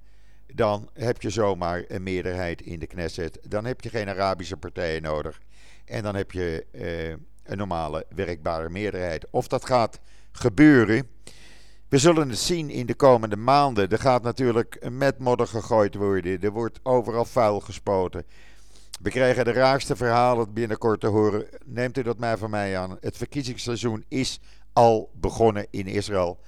dan 0.55 0.91
heb 0.93 1.23
je 1.23 1.31
zomaar 1.31 1.85
een 1.89 2.03
meerderheid 2.03 2.63
in 2.63 2.79
de 2.79 2.87
Knesset. 2.87 3.39
Dan 3.49 3.65
heb 3.65 3.81
je 3.81 3.89
geen 3.89 4.09
Arabische 4.09 4.57
partijen 4.57 5.03
nodig. 5.03 5.41
En 5.85 6.03
dan 6.03 6.15
heb 6.15 6.33
je 6.33 6.67
uh, 6.73 7.09
een 7.43 7.59
normale 7.59 8.07
werkbare 8.15 8.69
meerderheid. 8.69 9.27
Of 9.31 9.49
dat 9.49 9.65
gaat 9.65 10.01
gebeuren. 10.31 11.09
We 11.93 11.99
zullen 11.99 12.29
het 12.29 12.39
zien 12.39 12.71
in 12.71 12.87
de 12.87 12.95
komende 12.95 13.37
maanden. 13.37 13.89
Er 13.89 13.99
gaat 13.99 14.23
natuurlijk 14.23 14.89
met 14.91 15.19
modder 15.19 15.47
gegooid 15.47 15.95
worden. 15.95 16.41
Er 16.41 16.51
wordt 16.51 16.81
overal 16.83 17.25
vuil 17.25 17.61
gespoten. 17.61 18.25
We 19.03 19.11
krijgen 19.11 19.45
de 19.45 19.53
raarste 19.53 19.97
verhalen 19.97 20.53
binnenkort 20.53 21.01
te 21.01 21.07
horen. 21.07 21.47
Neemt 21.65 21.99
u 21.99 22.03
dat 22.03 22.19
maar 22.19 22.39
van 22.39 22.51
mij 22.51 22.79
aan. 22.79 22.97
Het 23.01 23.17
verkiezingsseizoen 23.17 24.05
is 24.09 24.41
al 24.73 25.11
begonnen 25.15 25.67
in 25.71 25.87
Israël. 25.87 26.41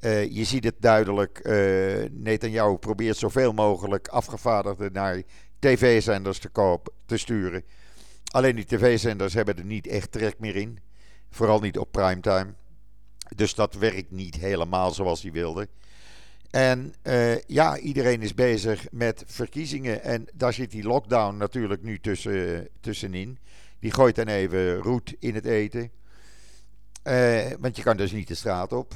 Uh, 0.00 0.34
je 0.34 0.44
ziet 0.44 0.64
het 0.64 0.76
duidelijk. 0.78 1.40
Uh, 1.42 1.54
Netanyahu 2.10 2.76
probeert 2.76 3.16
zoveel 3.16 3.52
mogelijk 3.52 4.08
afgevaardigden 4.08 4.92
naar 4.92 5.22
tv-zenders 5.58 6.38
te, 6.38 6.78
te 7.06 7.16
sturen. 7.16 7.62
Alleen 8.30 8.56
die 8.56 8.66
tv-zenders 8.66 9.34
hebben 9.34 9.56
er 9.56 9.64
niet 9.64 9.86
echt 9.86 10.12
trek 10.12 10.38
meer 10.38 10.56
in. 10.56 10.78
Vooral 11.30 11.60
niet 11.60 11.78
op 11.78 11.92
primetime. 11.92 12.54
Dus 13.34 13.54
dat 13.54 13.74
werkt 13.74 14.10
niet 14.10 14.34
helemaal 14.34 14.90
zoals 14.92 15.22
hij 15.22 15.32
wilde. 15.32 15.68
En 16.50 16.94
uh, 17.02 17.40
ja, 17.40 17.78
iedereen 17.78 18.22
is 18.22 18.34
bezig 18.34 18.86
met 18.90 19.24
verkiezingen. 19.26 20.02
En 20.02 20.26
daar 20.34 20.52
zit 20.52 20.70
die 20.70 20.82
lockdown 20.82 21.36
natuurlijk 21.36 21.82
nu 21.82 22.00
tussen, 22.00 22.68
tussenin. 22.80 23.38
Die 23.78 23.92
gooit 23.92 24.14
dan 24.14 24.26
even 24.26 24.76
roet 24.76 25.14
in 25.18 25.34
het 25.34 25.44
eten. 25.44 25.90
Uh, 27.04 27.40
want 27.58 27.76
je 27.76 27.82
kan 27.82 27.96
dus 27.96 28.12
niet 28.12 28.28
de 28.28 28.34
straat 28.34 28.72
op. 28.72 28.94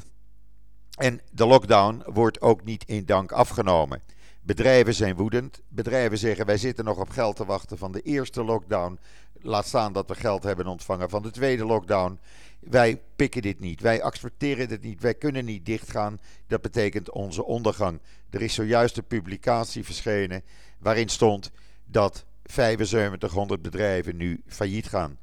En 0.97 1.21
de 1.33 1.47
lockdown 1.47 2.03
wordt 2.07 2.41
ook 2.41 2.65
niet 2.65 2.85
in 2.87 3.05
dank 3.05 3.33
afgenomen. 3.33 4.03
Bedrijven 4.43 4.95
zijn 4.95 5.17
woedend. 5.17 5.63
Bedrijven 5.69 6.19
zeggen: 6.19 6.47
wij 6.47 6.59
zitten 6.59 6.85
nog 6.85 6.99
op 6.99 7.11
geld 7.11 7.37
te 7.37 7.45
wachten 7.45 7.79
van 7.79 7.93
de 7.93 8.01
eerste 8.03 8.45
lockdown. 8.45 8.99
Laat 9.43 9.67
staan 9.67 9.93
dat 9.93 10.09
we 10.09 10.15
geld 10.15 10.43
hebben 10.43 10.67
ontvangen 10.67 11.11
van 11.11 11.23
de 11.23 11.31
tweede 11.31 11.65
lockdown. 11.65 12.19
Wij 12.61 13.03
pikken 13.17 13.43
dit 13.43 13.61
niet. 13.61 13.81
Wij 13.81 14.03
accepteren 14.03 14.69
dit 14.69 14.83
niet. 14.83 15.01
Wij 15.01 15.15
kunnen 15.15 15.45
niet 15.45 15.67
dichtgaan. 15.67 16.21
Dat 16.47 16.63
betekent 16.63 17.11
onze 17.11 17.45
ondergang. 17.45 18.01
Er 18.31 18.43
is 18.43 18.55
zojuist 18.55 18.97
een 18.97 19.07
publicatie 19.07 19.85
verschenen 19.85 20.43
waarin 20.79 21.09
stond 21.09 21.51
dat 21.85 22.25
7500 22.43 23.63
bedrijven 23.63 24.17
nu 24.17 24.43
failliet 24.47 24.89
gaan. 24.89 25.19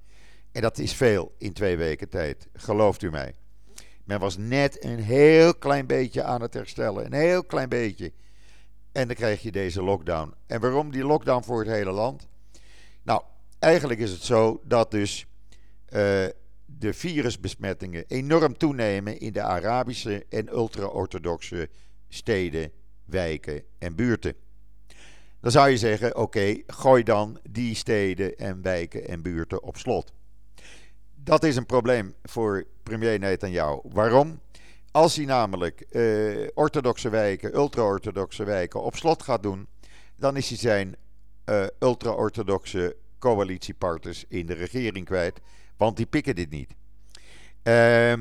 En 0.52 0.62
dat 0.62 0.78
is 0.78 0.94
veel 0.94 1.36
in 1.38 1.54
twee 1.54 1.78
weken 1.78 2.10
tijd. 2.10 2.48
Gelooft 2.54 3.02
u 3.02 3.10
mij. 3.10 3.34
Men 4.04 4.20
was 4.20 4.38
net 4.38 4.84
een 4.84 5.00
heel 5.00 5.56
klein 5.56 5.86
beetje 5.86 6.24
aan 6.24 6.42
het 6.42 6.54
herstellen. 6.54 7.06
Een 7.06 7.14
heel 7.14 7.44
klein 7.44 7.70
beetje. 7.70 8.12
En 8.92 9.08
dan 9.08 9.16
krijg 9.16 9.42
je 9.42 9.52
deze 9.52 9.84
lockdown. 9.84 10.34
En 10.46 10.62
waarom 10.62 10.92
die 10.92 11.06
lockdown 11.06 11.44
voor 11.44 11.60
het 11.60 11.68
hele 11.68 11.92
land? 11.92 12.28
Nou, 13.04 13.22
eigenlijk 13.60 14.00
is 14.00 14.12
het 14.12 14.24
zo 14.24 14.62
dat 14.64 14.92
dus 14.92 15.26
uh, 15.90 16.26
de 16.66 16.94
virusbesmettingen 16.94 18.04
enorm 18.08 18.58
toenemen 18.58 19.20
in 19.20 19.34
de 19.34 19.42
Arabische 19.42 20.26
en 20.30 20.54
ultra-orthodoxe 20.54 21.70
steden, 22.08 22.72
wijken 23.06 23.64
en 23.80 23.96
buurten. 23.96 24.34
Dan 25.40 25.52
zou 25.52 25.70
je 25.70 25.78
zeggen: 25.78 26.16
oké, 26.16 26.62
gooi 26.68 27.04
dan 27.04 27.40
die 27.50 27.76
steden 27.76 28.38
en 28.38 28.62
wijken 28.62 29.08
en 29.08 29.22
buurten 29.22 29.64
op 29.64 29.78
slot. 29.78 30.14
Dat 31.16 31.44
is 31.44 31.56
een 31.56 31.66
probleem 31.66 32.16
voor 32.24 32.66
premier 32.84 33.20
Netanyahu. 33.20 33.80
Waarom? 33.84 34.40
Als 34.92 35.16
hij 35.16 35.26
namelijk 35.26 35.86
uh, 35.92 36.48
orthodoxe 36.54 37.10
wijken, 37.10 37.56
ultra-orthodoxe 37.56 38.44
wijken 38.44 38.84
op 38.84 38.96
slot 38.96 39.24
gaat 39.24 39.44
doen, 39.44 39.68
dan 40.16 40.38
is 40.38 40.50
hij 40.50 40.58
zijn 40.58 40.96
uh, 41.46 41.66
ultra-orthodoxe 41.80 42.96
coalitiepartners 43.20 44.26
in 44.28 44.46
de 44.46 44.54
regering 44.54 45.06
kwijt, 45.06 45.40
want 45.78 45.98
die 45.98 46.06
pikken 46.06 46.36
dit 46.36 46.50
niet. 46.50 46.76
Uh, 47.64 48.14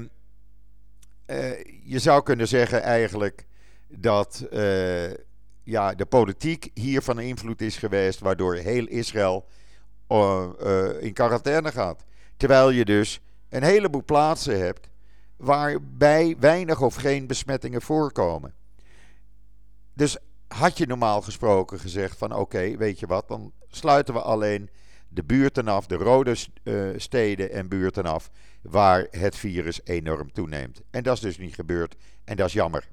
je 1.85 1.99
zou 1.99 2.23
kunnen 2.23 2.49
zeggen 2.49 2.83
eigenlijk 2.83 3.47
dat 3.89 4.47
ja, 5.63 5.95
de 5.95 6.07
politiek 6.07 6.71
hier 6.75 7.03
van 7.03 7.21
invloed 7.21 7.61
is 7.61 7.77
geweest, 7.77 8.21
waardoor 8.21 8.55
heel 8.55 8.87
Israël 8.87 9.47
in 11.01 11.13
quarantaine 11.13 11.73
gaat. 11.73 12.05
Terwijl 12.37 12.71
je 12.71 12.85
dus 12.85 13.21
een 13.49 13.63
heleboel 13.63 14.05
plaatsen 14.05 14.61
hebt 14.61 14.89
waarbij 15.37 16.37
weinig 16.41 16.81
of 16.81 16.95
geen 16.95 17.27
besmettingen 17.27 17.83
voorkomen. 17.83 18.55
Dus 19.95 20.17
had 20.49 20.79
je 20.79 20.87
normaal 20.87 21.23
gesproken 21.23 21.81
gezegd 21.81 22.19
van 22.19 22.33
oké, 22.33 22.77
weet 22.77 23.01
je 23.01 23.07
wat, 23.07 23.29
dan 23.29 23.53
sluiten 23.69 24.15
we 24.15 24.21
alleen 24.21 24.71
de 25.17 25.25
buurten 25.25 25.69
af, 25.69 25.87
de 25.87 25.95
rode 25.95 26.37
uh, 26.63 26.89
steden 26.97 27.51
en 27.51 27.69
buurten 27.69 28.05
af, 28.05 28.31
waar 28.63 29.07
het 29.11 29.37
virus 29.37 29.81
enorm 29.85 30.33
toeneemt. 30.33 30.81
En 30.91 31.03
dat 31.03 31.15
is 31.15 31.21
dus 31.21 31.39
niet 31.39 31.55
gebeurd 31.55 31.97
en 32.25 32.37
dat 32.37 32.47
is 32.47 32.53
jammer. 32.53 32.89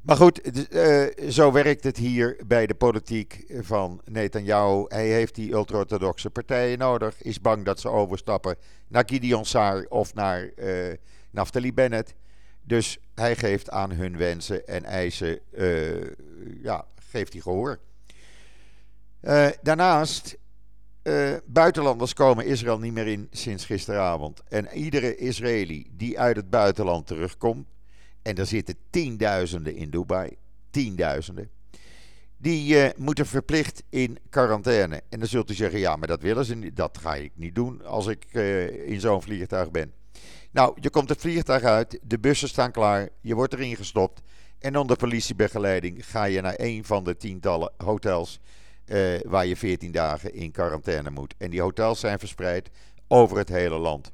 Maar 0.00 0.16
goed, 0.16 0.40
uh, 0.74 1.06
zo 1.30 1.52
werkt 1.52 1.84
het 1.84 1.96
hier 1.96 2.36
bij 2.46 2.66
de 2.66 2.74
politiek 2.74 3.44
van 3.60 4.00
Netanyahu. 4.04 4.84
Hij 4.88 5.08
heeft 5.08 5.34
die 5.34 5.52
ultra-orthodoxe 5.52 6.30
partijen 6.30 6.78
nodig. 6.78 7.22
Is 7.22 7.40
bang 7.40 7.64
dat 7.64 7.80
ze 7.80 7.88
overstappen 7.88 8.56
naar 8.88 9.02
Gideon 9.06 9.44
Saar 9.44 9.84
of 9.88 10.14
naar 10.14 10.50
uh, 10.56 10.92
Naftali 11.30 11.72
Bennett. 11.72 12.14
Dus 12.62 12.98
hij 13.14 13.36
geeft 13.36 13.70
aan 13.70 13.92
hun 13.92 14.16
wensen 14.16 14.66
en 14.66 14.84
eisen, 14.84 15.38
ja, 16.62 16.86
geeft 17.10 17.32
hij 17.32 17.42
gehoor. 17.42 17.78
Daarnaast, 19.62 20.36
uh, 21.04 21.34
buitenlanders 21.44 22.12
komen 22.12 22.46
Israël 22.46 22.78
niet 22.78 22.92
meer 22.92 23.06
in 23.06 23.28
sinds 23.30 23.64
gisteravond. 23.64 24.42
En 24.48 24.68
iedere 24.72 25.16
Israëli 25.16 25.86
die 25.96 26.18
uit 26.20 26.36
het 26.36 26.50
buitenland 26.50 27.06
terugkomt, 27.06 27.66
en 28.22 28.36
er 28.36 28.46
zitten 28.46 28.74
tienduizenden 28.90 29.76
in 29.76 29.90
Dubai, 29.90 30.36
tienduizenden, 30.70 31.50
die 32.36 32.74
uh, 32.74 32.88
moeten 32.96 33.26
verplicht 33.26 33.82
in 33.88 34.18
quarantaine. 34.30 35.02
En 35.08 35.18
dan 35.18 35.28
zult 35.28 35.50
u 35.50 35.54
zeggen, 35.54 35.78
ja, 35.78 35.96
maar 35.96 36.08
dat 36.08 36.22
willen 36.22 36.44
ze 36.44 36.54
niet, 36.54 36.76
dat 36.76 36.98
ga 36.98 37.14
ik 37.14 37.32
niet 37.34 37.54
doen 37.54 37.84
als 37.84 38.06
ik 38.06 38.24
in 38.86 39.00
zo'n 39.00 39.22
vliegtuig 39.22 39.70
ben. 39.70 39.92
Nou, 40.50 40.76
je 40.80 40.90
komt 40.90 41.08
het 41.08 41.20
vliegtuig 41.20 41.62
uit, 41.62 41.98
de 42.02 42.18
bussen 42.18 42.48
staan 42.48 42.70
klaar, 42.70 43.08
je 43.20 43.34
wordt 43.34 43.52
erin 43.52 43.76
gestopt. 43.76 44.22
En 44.58 44.76
onder 44.76 44.96
politiebegeleiding 44.96 46.06
ga 46.06 46.24
je 46.24 46.40
naar 46.40 46.54
een 46.56 46.84
van 46.84 47.04
de 47.04 47.16
tientallen 47.16 47.72
hotels 47.76 48.40
uh, 48.86 49.20
waar 49.24 49.46
je 49.46 49.56
14 49.56 49.92
dagen 49.92 50.34
in 50.34 50.50
quarantaine 50.50 51.10
moet. 51.10 51.34
En 51.38 51.50
die 51.50 51.60
hotels 51.60 52.00
zijn 52.00 52.18
verspreid 52.18 52.70
over 53.08 53.36
het 53.36 53.48
hele 53.48 53.78
land. 53.78 54.12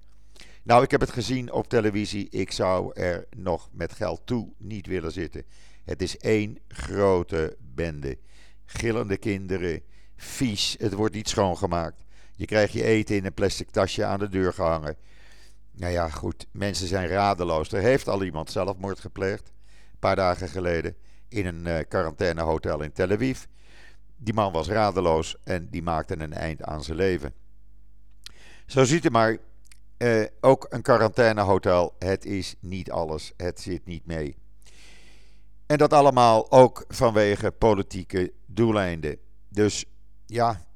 Nou, 0.62 0.82
ik 0.82 0.90
heb 0.90 1.00
het 1.00 1.10
gezien 1.10 1.52
op 1.52 1.68
televisie. 1.68 2.28
Ik 2.30 2.52
zou 2.52 2.92
er 2.94 3.26
nog 3.36 3.68
met 3.72 3.92
geld 3.92 4.20
toe 4.24 4.52
niet 4.56 4.86
willen 4.86 5.12
zitten. 5.12 5.44
Het 5.84 6.02
is 6.02 6.18
één 6.18 6.58
grote 6.68 7.56
bende. 7.74 8.18
Gillende 8.64 9.16
kinderen, 9.16 9.82
vies, 10.16 10.76
het 10.78 10.92
wordt 10.92 11.14
niet 11.14 11.28
schoongemaakt. 11.28 12.04
Je 12.36 12.44
krijgt 12.44 12.72
je 12.72 12.84
eten 12.84 13.16
in 13.16 13.24
een 13.24 13.34
plastic 13.34 13.70
tasje 13.70 14.04
aan 14.04 14.18
de 14.18 14.28
deur 14.28 14.52
gehangen. 14.52 14.96
Nou 15.72 15.92
ja, 15.92 16.08
goed, 16.08 16.46
mensen 16.50 16.86
zijn 16.86 17.08
radeloos. 17.08 17.72
Er 17.72 17.80
heeft 17.80 18.08
al 18.08 18.24
iemand 18.24 18.50
zelfmoord 18.50 19.00
gepleegd, 19.00 19.52
een 19.92 19.98
paar 19.98 20.16
dagen 20.16 20.48
geleden, 20.48 20.96
in 21.28 21.46
een 21.46 21.66
uh, 21.66 21.78
quarantainehotel 21.88 22.82
in 22.82 22.92
Tel 22.92 23.10
Aviv. 23.10 23.44
Die 24.22 24.34
man 24.34 24.52
was 24.52 24.68
radeloos 24.68 25.36
en 25.44 25.68
die 25.70 25.82
maakte 25.82 26.18
een 26.18 26.32
eind 26.32 26.62
aan 26.62 26.82
zijn 26.82 26.96
leven. 26.96 27.34
Zo 28.66 28.84
ziet 28.84 29.04
u 29.04 29.10
maar, 29.10 29.36
uh, 29.98 30.24
ook 30.40 30.66
een 30.68 30.82
quarantainehotel, 30.82 31.94
het 31.98 32.24
is 32.24 32.54
niet 32.60 32.90
alles, 32.90 33.32
het 33.36 33.60
zit 33.60 33.86
niet 33.86 34.06
mee. 34.06 34.36
En 35.66 35.78
dat 35.78 35.92
allemaal 35.92 36.50
ook 36.50 36.84
vanwege 36.88 37.50
politieke 37.50 38.32
doeleinden. 38.46 39.18
Dus 39.48 39.84
ja, 40.26 40.66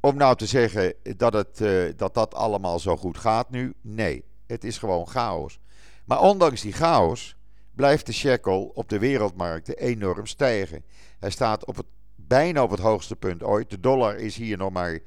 om 0.00 0.16
nou 0.16 0.36
te 0.36 0.46
zeggen 0.46 0.94
dat, 1.16 1.32
het, 1.32 1.60
uh, 1.60 1.92
dat 1.96 2.14
dat 2.14 2.34
allemaal 2.34 2.78
zo 2.78 2.96
goed 2.96 3.18
gaat 3.18 3.50
nu, 3.50 3.74
nee, 3.80 4.24
het 4.46 4.64
is 4.64 4.78
gewoon 4.78 5.08
chaos. 5.08 5.60
Maar 6.04 6.20
ondanks 6.20 6.60
die 6.60 6.72
chaos 6.72 7.36
blijft 7.74 8.06
de 8.06 8.12
shekel 8.12 8.70
op 8.74 8.88
de 8.88 8.98
wereldmarkten 8.98 9.76
enorm 9.76 10.26
stijgen. 10.26 10.84
Hij 11.18 11.30
staat 11.30 11.64
op 11.64 11.76
het, 11.76 11.86
bijna 12.30 12.62
op 12.62 12.70
het 12.70 12.80
hoogste 12.80 13.16
punt 13.16 13.42
ooit. 13.42 13.70
De 13.70 13.80
dollar 13.80 14.16
is 14.16 14.36
hier 14.36 14.56
nog 14.56 14.72
maar 14.72 14.98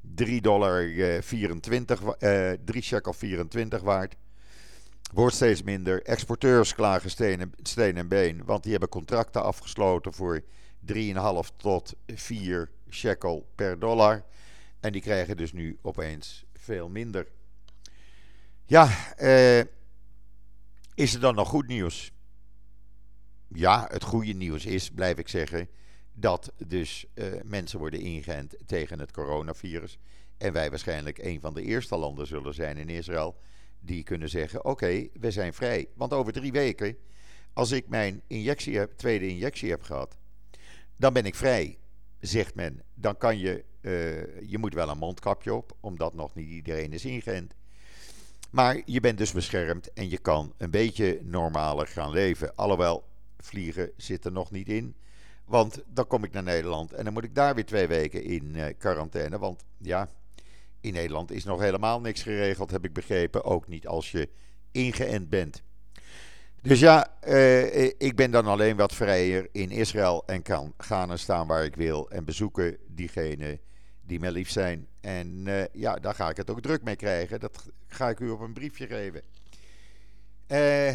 3 0.00 0.40
dollar 0.40 0.88
24, 1.22 2.00
uh, 2.00 2.50
3 2.64 2.82
shekel 2.82 3.12
24 3.12 3.80
waard. 3.80 4.16
Wordt 5.12 5.34
steeds 5.34 5.62
minder. 5.62 6.02
Exporteurs 6.02 6.74
klagen 6.74 7.10
steen 7.10 7.40
en, 7.40 7.52
steen 7.62 7.96
en 7.96 8.08
been, 8.08 8.44
want 8.44 8.62
die 8.62 8.70
hebben 8.70 8.88
contracten 8.88 9.42
afgesloten 9.42 10.12
voor 10.12 10.42
3,5 10.94 11.56
tot 11.56 11.94
4 12.06 12.70
shekel 12.90 13.50
per 13.54 13.78
dollar. 13.78 14.24
En 14.80 14.92
die 14.92 15.02
krijgen 15.02 15.36
dus 15.36 15.52
nu 15.52 15.78
opeens 15.82 16.44
veel 16.54 16.88
minder. 16.88 17.28
Ja, 18.64 19.14
eh, 19.16 19.60
is 20.94 21.14
er 21.14 21.20
dan 21.20 21.34
nog 21.34 21.48
goed 21.48 21.66
nieuws? 21.66 22.12
Ja, 23.48 23.88
het 23.90 24.02
goede 24.02 24.32
nieuws 24.32 24.66
is, 24.66 24.90
blijf 24.90 25.18
ik 25.18 25.28
zeggen, 25.28 25.68
dat 26.12 26.52
dus 26.66 27.06
eh, 27.14 27.26
mensen 27.44 27.78
worden 27.78 28.00
ingeënt 28.00 28.56
tegen 28.66 28.98
het 28.98 29.12
coronavirus. 29.12 29.98
En 30.38 30.52
wij 30.52 30.70
waarschijnlijk 30.70 31.18
een 31.18 31.40
van 31.40 31.54
de 31.54 31.62
eerste 31.62 31.96
landen 31.96 32.26
zullen 32.26 32.54
zijn 32.54 32.76
in 32.76 32.88
Israël 32.88 33.36
die 33.80 34.02
kunnen 34.02 34.28
zeggen: 34.28 34.64
oké, 34.64 35.08
we 35.20 35.30
zijn 35.30 35.54
vrij. 35.54 35.88
Want 35.94 36.12
over 36.12 36.32
drie 36.32 36.52
weken, 36.52 36.96
als 37.52 37.70
ik 37.70 37.88
mijn 37.88 38.22
injectie 38.26 38.78
heb, 38.78 38.92
tweede 38.96 39.28
injectie 39.28 39.70
heb 39.70 39.82
gehad, 39.82 40.16
dan 40.96 41.12
ben 41.12 41.24
ik 41.24 41.34
vrij, 41.34 41.78
zegt 42.20 42.54
men. 42.54 42.82
Dan 42.94 43.16
kan 43.16 43.38
je 43.38 43.64
uh, 43.82 44.50
je 44.50 44.58
moet 44.58 44.74
wel 44.74 44.88
een 44.88 44.98
mondkapje 44.98 45.54
op, 45.54 45.76
omdat 45.80 46.14
nog 46.14 46.34
niet 46.34 46.48
iedereen 46.48 46.92
is 46.92 47.04
ingeënt. 47.04 47.54
Maar 48.50 48.80
je 48.84 49.00
bent 49.00 49.18
dus 49.18 49.32
beschermd 49.32 49.92
en 49.92 50.10
je 50.10 50.18
kan 50.18 50.54
een 50.56 50.70
beetje 50.70 51.20
normaler 51.22 51.86
gaan 51.86 52.10
leven. 52.10 52.54
Alhoewel, 52.54 53.04
vliegen 53.38 53.90
zit 53.96 54.24
er 54.24 54.32
nog 54.32 54.50
niet 54.50 54.68
in. 54.68 54.96
Want 55.44 55.82
dan 55.86 56.06
kom 56.06 56.24
ik 56.24 56.32
naar 56.32 56.42
Nederland 56.42 56.92
en 56.92 57.04
dan 57.04 57.12
moet 57.12 57.24
ik 57.24 57.34
daar 57.34 57.54
weer 57.54 57.66
twee 57.66 57.86
weken 57.86 58.24
in 58.24 58.52
uh, 58.54 58.64
quarantaine. 58.78 59.38
Want 59.38 59.64
ja, 59.78 60.08
in 60.80 60.92
Nederland 60.92 61.30
is 61.30 61.44
nog 61.44 61.60
helemaal 61.60 62.00
niks 62.00 62.22
geregeld, 62.22 62.70
heb 62.70 62.84
ik 62.84 62.92
begrepen. 62.92 63.44
Ook 63.44 63.68
niet 63.68 63.86
als 63.86 64.10
je 64.10 64.28
ingeënt 64.70 65.28
bent. 65.28 65.62
Dus 66.62 66.80
ja, 66.80 67.14
uh, 67.28 67.84
ik 67.84 68.16
ben 68.16 68.30
dan 68.30 68.46
alleen 68.46 68.76
wat 68.76 68.94
vrijer 68.94 69.48
in 69.52 69.70
Israël 69.70 70.22
en 70.26 70.42
kan 70.42 70.74
gaan 70.78 71.10
en 71.10 71.18
staan 71.18 71.46
waar 71.46 71.64
ik 71.64 71.76
wil 71.76 72.10
en 72.10 72.24
bezoeken 72.24 72.76
diegene 72.86 73.60
die 74.00 74.20
mij 74.20 74.30
lief 74.30 74.50
zijn. 74.50 74.86
En 75.00 75.46
uh, 75.46 75.62
ja, 75.72 75.94
daar 75.94 76.14
ga 76.14 76.28
ik 76.28 76.36
het 76.36 76.50
ook 76.50 76.60
druk 76.60 76.82
mee 76.82 76.96
krijgen. 76.96 77.40
Dat 77.40 77.66
ga 77.86 78.08
ik 78.08 78.20
u 78.20 78.30
op 78.30 78.40
een 78.40 78.52
briefje 78.52 78.86
geven. 78.86 79.22
Uh, 80.48 80.92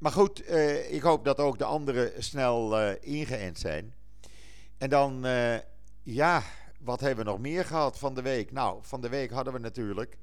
maar 0.00 0.12
goed, 0.12 0.48
uh, 0.48 0.92
ik 0.92 1.02
hoop 1.02 1.24
dat 1.24 1.38
ook 1.38 1.58
de 1.58 1.64
anderen 1.64 2.22
snel 2.22 2.92
ingeënt 2.92 3.58
zijn. 3.58 3.94
En 4.78 4.90
dan, 4.90 5.26
ja, 6.02 6.42
wat 6.80 7.00
hebben 7.00 7.24
we 7.24 7.30
nog 7.30 7.40
meer 7.40 7.64
gehad 7.64 7.98
van 7.98 8.14
de 8.14 8.22
week? 8.22 8.52
Nou, 8.52 8.78
van 8.82 9.00
de 9.00 9.08
week 9.08 9.30
hadden 9.30 9.52
we 9.52 9.58
natuurlijk 9.58 10.16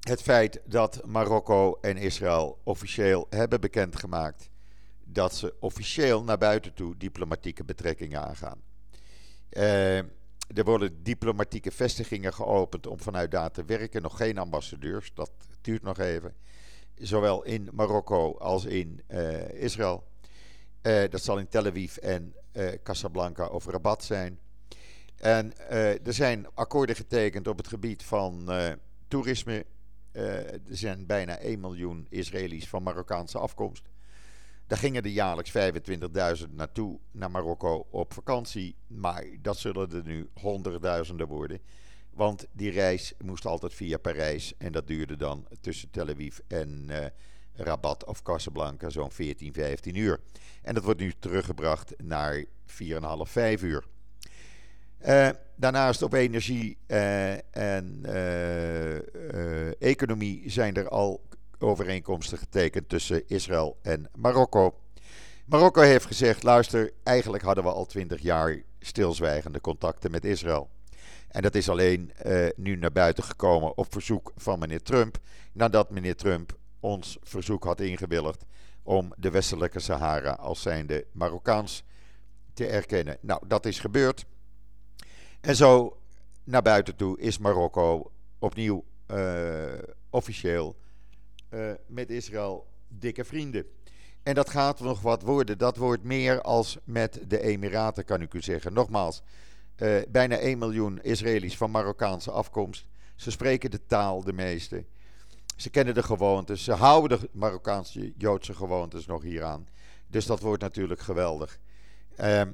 het 0.00 0.22
feit 0.22 0.60
dat 0.64 1.06
Marokko 1.06 1.78
en 1.80 1.96
Israël 1.96 2.60
officieel 2.64 3.26
hebben 3.30 3.60
bekendgemaakt 3.60 4.50
dat 5.04 5.34
ze 5.34 5.54
officieel 5.60 6.24
naar 6.24 6.38
buiten 6.38 6.74
toe 6.74 6.96
diplomatieke 6.96 7.64
betrekkingen 7.64 8.26
aangaan. 8.26 8.62
Uh, 9.50 9.98
er 10.46 10.64
worden 10.64 11.02
diplomatieke 11.02 11.70
vestigingen 11.70 12.34
geopend 12.34 12.86
om 12.86 13.00
vanuit 13.00 13.30
daar 13.30 13.50
te 13.50 13.64
werken. 13.64 14.02
Nog 14.02 14.16
geen 14.16 14.38
ambassadeurs, 14.38 15.14
dat 15.14 15.30
duurt 15.60 15.82
nog 15.82 15.98
even. 15.98 16.34
Zowel 16.94 17.42
in 17.42 17.68
Marokko 17.72 18.36
als 18.38 18.64
in 18.64 19.02
uh, 19.08 19.62
Israël. 19.62 20.04
Uh, 20.82 21.02
dat 21.10 21.22
zal 21.22 21.38
in 21.38 21.48
Tel 21.48 21.66
Aviv 21.66 21.96
en 21.96 22.34
Casablanca 22.82 23.46
of 23.46 23.66
Rabat 23.66 24.04
zijn. 24.04 24.38
En 25.16 25.68
er 26.04 26.12
zijn 26.14 26.46
akkoorden 26.54 26.96
getekend 26.96 27.46
op 27.46 27.56
het 27.56 27.68
gebied 27.68 28.04
van 28.04 28.50
toerisme. 29.08 29.64
er 30.12 30.60
zijn 30.68 31.06
bijna 31.06 31.38
1 31.38 31.60
miljoen 31.60 32.06
Israëli's 32.08 32.68
van 32.68 32.82
Marokkaanse 32.82 33.38
afkomst. 33.38 33.90
Daar 34.72 34.80
gingen 34.80 35.02
er 35.02 35.10
jaarlijks 35.10 35.52
25.000 36.46 36.50
naartoe, 36.50 36.98
naar 37.10 37.30
Marokko, 37.30 37.86
op 37.90 38.12
vakantie. 38.12 38.76
Maar 38.86 39.24
dat 39.40 39.56
zullen 39.56 39.92
er 39.92 40.02
nu 40.04 40.28
honderdduizenden 40.40 41.26
worden. 41.26 41.60
Want 42.14 42.46
die 42.52 42.70
reis 42.70 43.12
moest 43.24 43.46
altijd 43.46 43.74
via 43.74 43.98
Parijs. 43.98 44.54
En 44.58 44.72
dat 44.72 44.86
duurde 44.86 45.16
dan 45.16 45.46
tussen 45.60 45.90
Tel 45.90 46.08
Aviv 46.08 46.38
en 46.46 46.86
uh, 46.90 46.96
Rabat 47.52 48.04
of 48.04 48.22
Casablanca 48.22 48.88
zo'n 48.88 49.12
14, 49.12 49.52
15 49.52 49.96
uur. 49.96 50.20
En 50.62 50.74
dat 50.74 50.84
wordt 50.84 51.00
nu 51.00 51.12
teruggebracht 51.18 51.94
naar 52.02 52.44
4,5, 52.44 52.46
5 53.22 53.62
uur. 53.62 53.84
Uh, 55.06 55.28
daarnaast 55.56 56.02
op 56.02 56.12
energie 56.12 56.78
uh, 56.86 57.56
en 57.56 58.04
economie 59.78 60.50
zijn 60.50 60.74
er 60.74 60.88
al 60.88 61.20
overeenkomsten 61.58 62.38
getekend 62.38 62.88
tussen 62.88 63.28
Israël 63.28 63.78
en 63.82 64.08
Marokko. 64.16 64.74
Marokko 65.44 65.80
heeft 65.80 66.06
gezegd: 66.06 66.42
luister, 66.42 66.92
eigenlijk 67.02 67.42
hadden 67.42 67.64
we 67.64 67.70
al 67.70 67.86
twintig 67.86 68.20
jaar 68.22 68.62
stilzwijgende 68.80 69.60
contacten 69.60 70.10
met 70.10 70.24
Israël. 70.24 70.70
En 71.32 71.42
dat 71.42 71.54
is 71.54 71.68
alleen 71.68 72.12
uh, 72.26 72.48
nu 72.56 72.76
naar 72.76 72.92
buiten 72.92 73.24
gekomen 73.24 73.76
op 73.76 73.92
verzoek 73.92 74.32
van 74.36 74.58
meneer 74.58 74.82
Trump. 74.82 75.18
Nadat 75.52 75.90
meneer 75.90 76.16
Trump 76.16 76.56
ons 76.80 77.18
verzoek 77.22 77.64
had 77.64 77.80
ingewilligd 77.80 78.44
om 78.82 79.12
de 79.16 79.30
westelijke 79.30 79.80
Sahara 79.80 80.30
als 80.30 80.62
zijnde 80.62 81.06
Marokkaans 81.12 81.84
te 82.54 82.66
erkennen. 82.66 83.16
Nou, 83.20 83.46
dat 83.46 83.66
is 83.66 83.80
gebeurd. 83.80 84.24
En 85.40 85.56
zo 85.56 85.96
naar 86.44 86.62
buiten 86.62 86.96
toe 86.96 87.20
is 87.20 87.38
Marokko 87.38 88.12
opnieuw 88.38 88.84
uh, 89.10 89.72
officieel 90.10 90.76
uh, 91.50 91.70
met 91.86 92.10
Israël 92.10 92.66
dikke 92.88 93.24
vrienden. 93.24 93.66
En 94.22 94.34
dat 94.34 94.50
gaat 94.50 94.80
nog 94.80 95.00
wat 95.00 95.22
worden. 95.22 95.58
Dat 95.58 95.76
wordt 95.76 96.02
meer 96.02 96.40
als 96.40 96.78
met 96.84 97.20
de 97.26 97.40
Emiraten, 97.40 98.04
kan 98.04 98.22
ik 98.22 98.34
u 98.34 98.42
zeggen. 98.42 98.72
Nogmaals, 98.72 99.22
uh, 99.82 100.02
bijna 100.08 100.36
1 100.36 100.58
miljoen 100.58 101.02
Israëli's 101.02 101.56
van 101.56 101.70
Marokkaanse 101.70 102.30
afkomst. 102.30 102.86
Ze 103.16 103.30
spreken 103.30 103.70
de 103.70 103.86
taal, 103.86 104.24
de 104.24 104.32
meeste. 104.32 104.84
ze 105.56 105.70
kennen 105.70 105.94
de 105.94 106.02
gewoontes. 106.02 106.64
Ze 106.64 106.72
houden 106.72 107.20
de 107.20 107.28
Marokkaanse 107.32 108.12
Joodse 108.16 108.54
gewoontes 108.54 109.06
nog 109.06 109.22
hier 109.22 109.44
aan. 109.44 109.68
Dus 110.06 110.26
dat 110.26 110.40
wordt 110.40 110.62
natuurlijk 110.62 111.00
geweldig. 111.00 111.58
Ehm, 112.16 112.50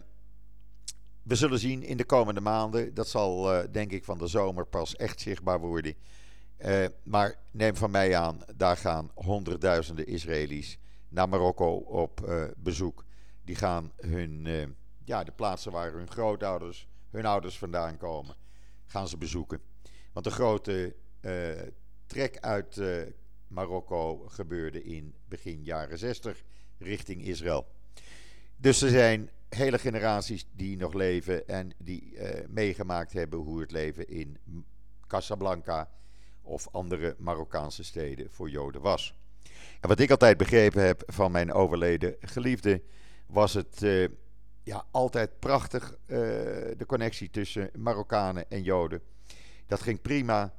we 1.23 1.35
zullen 1.35 1.59
zien 1.59 1.83
in 1.83 1.97
de 1.97 2.05
komende 2.05 2.41
maanden. 2.41 2.95
Dat 2.95 3.09
zal 3.09 3.55
uh, 3.55 3.64
denk 3.73 3.91
ik 3.91 4.05
van 4.05 4.19
de 4.19 4.27
zomer 4.27 4.67
pas 4.67 4.97
echt 4.97 5.21
zichtbaar 5.21 5.61
worden. 5.61 5.95
Uh, 6.59 6.85
maar 7.03 7.38
neem 7.51 7.77
van 7.77 7.91
mij 7.91 8.17
aan, 8.17 8.41
daar 8.57 8.77
gaan 8.77 9.11
honderdduizenden 9.14 10.07
Israëli's 10.07 10.79
naar 11.09 11.29
Marokko 11.29 11.77
op 11.77 12.31
bezoek. 12.57 13.05
Die 13.45 13.57
gaan 13.57 13.93
hun, 13.97 14.47
ja, 15.05 15.25
de 15.25 15.33
plaatsen 15.33 15.73
waar 15.73 15.93
hun 15.93 16.11
grootouders, 16.11 16.88
hun 17.11 17.27
ouders 17.27 17.59
vandaan 17.59 17.97
komen, 17.97 18.35
gaan 18.87 19.09
ze 19.09 19.16
bezoeken. 19.16 19.61
Want 20.12 20.27
de 20.27 20.33
grote 20.33 20.94
trek 22.07 22.38
uit 22.40 22.81
Marokko 23.49 24.18
gebeurde 24.29 24.85
in 24.85 25.14
begin 25.29 25.64
jaren 25.64 25.99
60 25.99 26.42
richting 26.79 27.25
Israël. 27.25 27.66
Dus 28.57 28.83
er 28.83 28.90
zijn 28.90 29.31
hele 29.49 29.79
generaties 29.79 30.47
die 30.53 30.77
nog 30.77 30.92
leven 30.92 31.49
en 31.49 31.71
die 31.79 32.12
uh, 32.12 32.29
meegemaakt 32.49 33.12
hebben 33.12 33.38
hoe 33.38 33.61
het 33.61 33.71
leven 33.71 34.09
in 34.09 34.38
Casablanca 35.07 35.90
of 36.42 36.68
andere 36.73 37.16
Marokkaanse 37.18 37.85
steden 37.85 38.31
voor 38.31 38.51
Joden 38.51 38.81
was. 38.81 39.14
En 39.81 39.88
wat 39.88 39.99
ik 39.99 40.11
altijd 40.11 40.37
begrepen 40.37 40.83
heb 40.83 41.03
van 41.07 41.33
mijn 41.33 41.53
overleden 41.53 42.16
geliefde, 42.21 42.83
was 43.27 43.55
het 43.55 43.83
ja, 44.69 44.85
altijd 44.91 45.39
prachtig, 45.39 45.97
uh, 46.07 46.19
de 46.77 46.85
connectie 46.87 47.31
tussen 47.31 47.71
Marokkanen 47.77 48.51
en 48.51 48.63
Joden. 48.63 49.01
Dat 49.67 49.81
ging 49.81 50.01
prima. 50.01 50.53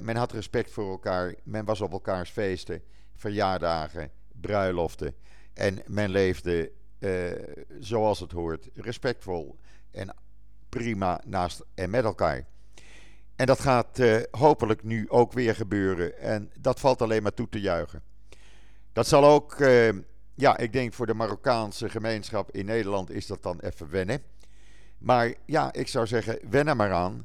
men 0.00 0.16
had 0.16 0.32
respect 0.32 0.70
voor 0.70 0.90
elkaar. 0.90 1.34
Men 1.42 1.64
was 1.64 1.80
op 1.80 1.92
elkaars 1.92 2.30
feesten, 2.30 2.82
verjaardagen, 3.14 4.10
bruiloften. 4.40 5.14
En 5.54 5.82
men 5.86 6.10
leefde 6.10 6.72
uh, 6.98 7.32
zoals 7.80 8.20
het 8.20 8.32
hoort, 8.32 8.68
respectvol 8.74 9.58
en 9.90 10.14
prima 10.68 11.20
naast 11.24 11.64
en 11.74 11.90
met 11.90 12.04
elkaar. 12.04 12.46
En 13.36 13.46
dat 13.46 13.60
gaat 13.60 14.00
hopelijk 14.30 14.82
nu 14.82 15.10
ook 15.10 15.32
weer 15.32 15.54
gebeuren. 15.54 16.18
En 16.18 16.52
dat 16.60 16.80
valt 16.80 17.02
alleen 17.02 17.22
maar 17.22 17.34
toe 17.34 17.48
te 17.48 17.60
juichen. 17.60 18.02
Dat 18.92 19.06
zal 19.06 19.24
ook, 19.24 19.56
ja, 20.38 20.56
ik 20.56 20.72
denk 20.72 20.92
voor 20.92 21.06
de 21.06 21.14
Marokkaanse 21.14 21.88
gemeenschap 21.88 22.50
in 22.50 22.66
Nederland 22.66 23.10
is 23.10 23.26
dat 23.26 23.42
dan 23.42 23.60
even 23.60 23.90
wennen. 23.90 24.22
Maar 24.98 25.34
ja, 25.44 25.72
ik 25.72 25.88
zou 25.88 26.06
zeggen, 26.06 26.38
wennen 26.50 26.76
maar 26.76 26.92
aan. 26.92 27.24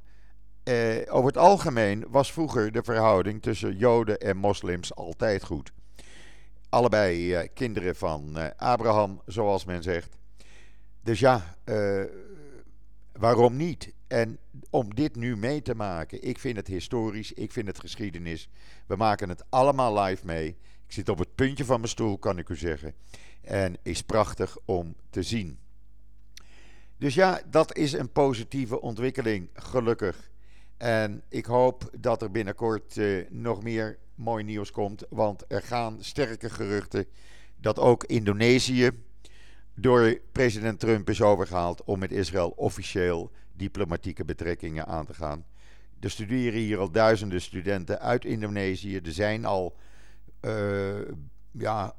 over 1.09 1.27
het 1.27 1.37
algemeen 1.37 2.05
was 2.09 2.31
vroeger 2.31 2.71
de 2.71 2.83
verhouding 2.83 3.41
tussen 3.41 3.77
Joden 3.77 4.19
en 4.19 4.37
moslims 4.37 4.95
altijd 4.95 5.43
goed. 5.43 5.71
Allebei 6.69 7.39
uh, 7.39 7.47
kinderen 7.53 7.95
van 7.95 8.33
uh, 8.37 8.45
Abraham, 8.57 9.21
zoals 9.25 9.65
men 9.65 9.83
zegt. 9.83 10.17
Dus 11.01 11.19
ja, 11.19 11.55
uh, 11.65 12.03
waarom 13.11 13.55
niet? 13.55 13.93
En 14.07 14.37
om 14.69 14.95
dit 14.95 15.15
nu 15.15 15.37
mee 15.37 15.61
te 15.61 15.75
maken, 15.75 16.23
ik 16.23 16.39
vind 16.39 16.57
het 16.57 16.67
historisch, 16.67 17.33
ik 17.33 17.51
vind 17.51 17.67
het 17.67 17.79
geschiedenis. 17.79 18.49
We 18.87 18.95
maken 18.95 19.29
het 19.29 19.43
allemaal 19.49 19.99
live 19.99 20.25
mee. 20.25 20.57
Ik 20.87 20.93
zit 20.93 21.09
op 21.09 21.19
het 21.19 21.35
puntje 21.35 21.65
van 21.65 21.77
mijn 21.77 21.91
stoel, 21.91 22.17
kan 22.17 22.37
ik 22.37 22.49
u 22.49 22.55
zeggen. 22.55 22.93
En 23.41 23.77
is 23.81 24.03
prachtig 24.03 24.57
om 24.65 24.95
te 25.09 25.23
zien. 25.23 25.57
Dus 26.97 27.13
ja, 27.13 27.41
dat 27.49 27.75
is 27.75 27.93
een 27.93 28.11
positieve 28.11 28.81
ontwikkeling, 28.81 29.49
gelukkig. 29.53 30.31
En 30.77 31.23
ik 31.29 31.45
hoop 31.45 31.89
dat 31.99 32.21
er 32.21 32.31
binnenkort 32.31 32.95
uh, 32.95 33.25
nog 33.29 33.63
meer 33.63 33.97
mooi 34.15 34.43
nieuws 34.43 34.71
komt. 34.71 35.03
Want 35.09 35.43
er 35.47 35.61
gaan 35.61 35.97
sterke 35.99 36.49
geruchten 36.49 37.05
dat 37.55 37.79
ook 37.79 38.03
Indonesië 38.03 38.89
door 39.75 40.19
president 40.31 40.79
Trump 40.79 41.09
is 41.09 41.21
overgehaald 41.21 41.83
om 41.83 41.99
met 41.99 42.11
Israël 42.11 42.49
officieel 42.49 43.31
diplomatieke 43.53 44.25
betrekkingen 44.25 44.85
aan 44.85 45.05
te 45.05 45.13
gaan. 45.13 45.45
Er 45.99 46.11
studeren 46.11 46.59
hier 46.59 46.77
al 46.79 46.91
duizenden 46.91 47.41
studenten 47.41 47.99
uit 47.99 48.25
Indonesië. 48.25 48.97
Er 48.97 49.11
zijn 49.11 49.45
al 49.45 49.75
ja, 51.51 51.95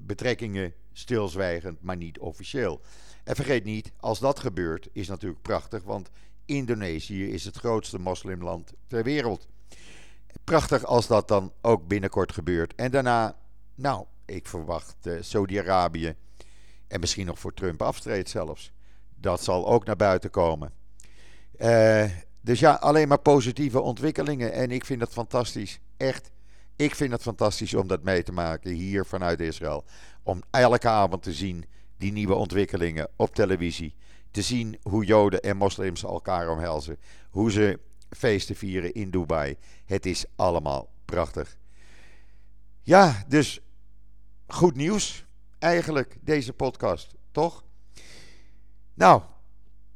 betrekkingen 0.00 0.74
stilzwijgend, 0.92 1.82
maar 1.82 1.96
niet 1.96 2.18
officieel. 2.18 2.80
En 3.24 3.34
vergeet 3.34 3.64
niet, 3.64 3.92
als 3.96 4.18
dat 4.18 4.38
gebeurt, 4.38 4.88
is 4.92 5.08
natuurlijk 5.08 5.42
prachtig, 5.42 5.82
want 5.82 6.10
Indonesië 6.44 7.30
is 7.30 7.44
het 7.44 7.56
grootste 7.56 7.98
moslimland 7.98 8.72
ter 8.86 9.02
wereld. 9.02 9.46
Prachtig 10.44 10.84
als 10.84 11.06
dat 11.06 11.28
dan 11.28 11.52
ook 11.60 11.86
binnenkort 11.86 12.32
gebeurt. 12.32 12.74
En 12.74 12.90
daarna, 12.90 13.36
nou, 13.74 14.06
ik 14.24 14.46
verwacht 14.46 14.96
uh, 15.02 15.22
Saudi-Arabië 15.22 16.14
en 16.88 17.00
misschien 17.00 17.26
nog 17.26 17.38
voor 17.38 17.54
Trump 17.54 17.82
afstreed 17.82 18.28
zelfs. 18.28 18.72
Dat 19.14 19.42
zal 19.42 19.66
ook 19.66 19.84
naar 19.84 19.96
buiten 19.96 20.30
komen. 20.30 20.72
Uh, 21.58 22.04
dus 22.40 22.60
ja, 22.60 22.72
alleen 22.74 23.08
maar 23.08 23.20
positieve 23.20 23.80
ontwikkelingen. 23.80 24.52
En 24.52 24.70
ik 24.70 24.84
vind 24.84 25.00
het 25.00 25.12
fantastisch. 25.12 25.80
Echt. 25.96 26.30
Ik 26.76 26.94
vind 26.94 27.12
het 27.12 27.22
fantastisch 27.22 27.74
om 27.74 27.86
dat 27.86 28.02
mee 28.02 28.22
te 28.22 28.32
maken 28.32 28.70
hier 28.70 29.06
vanuit 29.06 29.40
Israël. 29.40 29.84
Om 30.22 30.42
elke 30.50 30.88
avond 30.88 31.22
te 31.22 31.32
zien 31.32 31.64
die 31.96 32.12
nieuwe 32.12 32.34
ontwikkelingen 32.34 33.08
op 33.16 33.34
televisie. 33.34 33.94
Te 34.30 34.42
zien 34.42 34.78
hoe 34.82 35.04
Joden 35.04 35.42
en 35.42 35.56
moslims 35.56 36.02
elkaar 36.02 36.48
omhelzen. 36.48 36.98
Hoe 37.30 37.50
ze 37.50 37.80
feesten 38.10 38.56
vieren 38.56 38.94
in 38.94 39.10
Dubai. 39.10 39.56
Het 39.84 40.06
is 40.06 40.24
allemaal 40.36 40.88
prachtig. 41.04 41.56
Ja, 42.82 43.24
dus 43.28 43.60
goed 44.46 44.76
nieuws 44.76 45.24
eigenlijk, 45.58 46.16
deze 46.20 46.52
podcast, 46.52 47.14
toch? 47.30 47.64
Nou, 48.94 49.22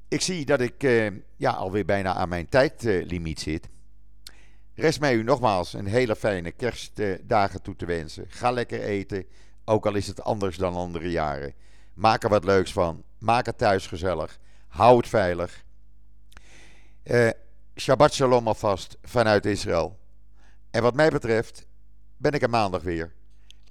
ik 0.09 0.21
zie 0.21 0.45
dat 0.45 0.61
ik 0.61 0.83
uh, 0.83 1.11
ja, 1.37 1.51
alweer 1.51 1.85
bijna 1.85 2.15
aan 2.15 2.29
mijn 2.29 2.49
tijdlimiet 2.49 3.39
uh, 3.39 3.45
zit. 3.45 3.69
Rest 4.79 5.01
mij 5.01 5.15
u 5.15 5.23
nogmaals 5.23 5.73
een 5.73 5.87
hele 5.87 6.17
fijne 6.17 6.53
kerstdagen 6.53 7.63
toe 7.63 7.77
te 7.77 7.87
wensen. 7.87 8.25
Ga 8.29 8.51
lekker 8.51 8.81
eten, 8.81 9.27
ook 9.65 9.87
al 9.87 9.95
is 9.95 10.07
het 10.07 10.23
anders 10.23 10.57
dan 10.57 10.75
andere 10.75 11.11
jaren. 11.11 11.55
Maak 11.95 12.23
er 12.23 12.29
wat 12.29 12.45
leuks 12.45 12.73
van. 12.73 13.05
Maak 13.19 13.47
het 13.47 13.59
thuis 13.59 13.87
gezellig. 13.87 14.39
Hou 14.69 14.97
het 14.97 15.09
veilig. 15.09 15.65
Uh, 17.05 17.31
Shabbat 17.77 18.15
shalom 18.15 18.47
alvast 18.47 18.97
vanuit 19.03 19.47
Israël. 19.47 19.99
En 20.71 20.83
wat 20.83 20.95
mij 20.95 21.11
betreft 21.11 21.67
ben 22.17 22.33
ik 22.33 22.43
er 22.43 22.51
maandag 22.51 22.83
weer. 22.83 23.15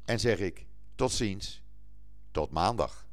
En 0.06 0.20
zeg 0.20 0.40
ik 0.40 0.66
tot 0.96 1.12
ziens, 1.12 1.62
tot 2.32 2.52
maandag. 2.52 3.07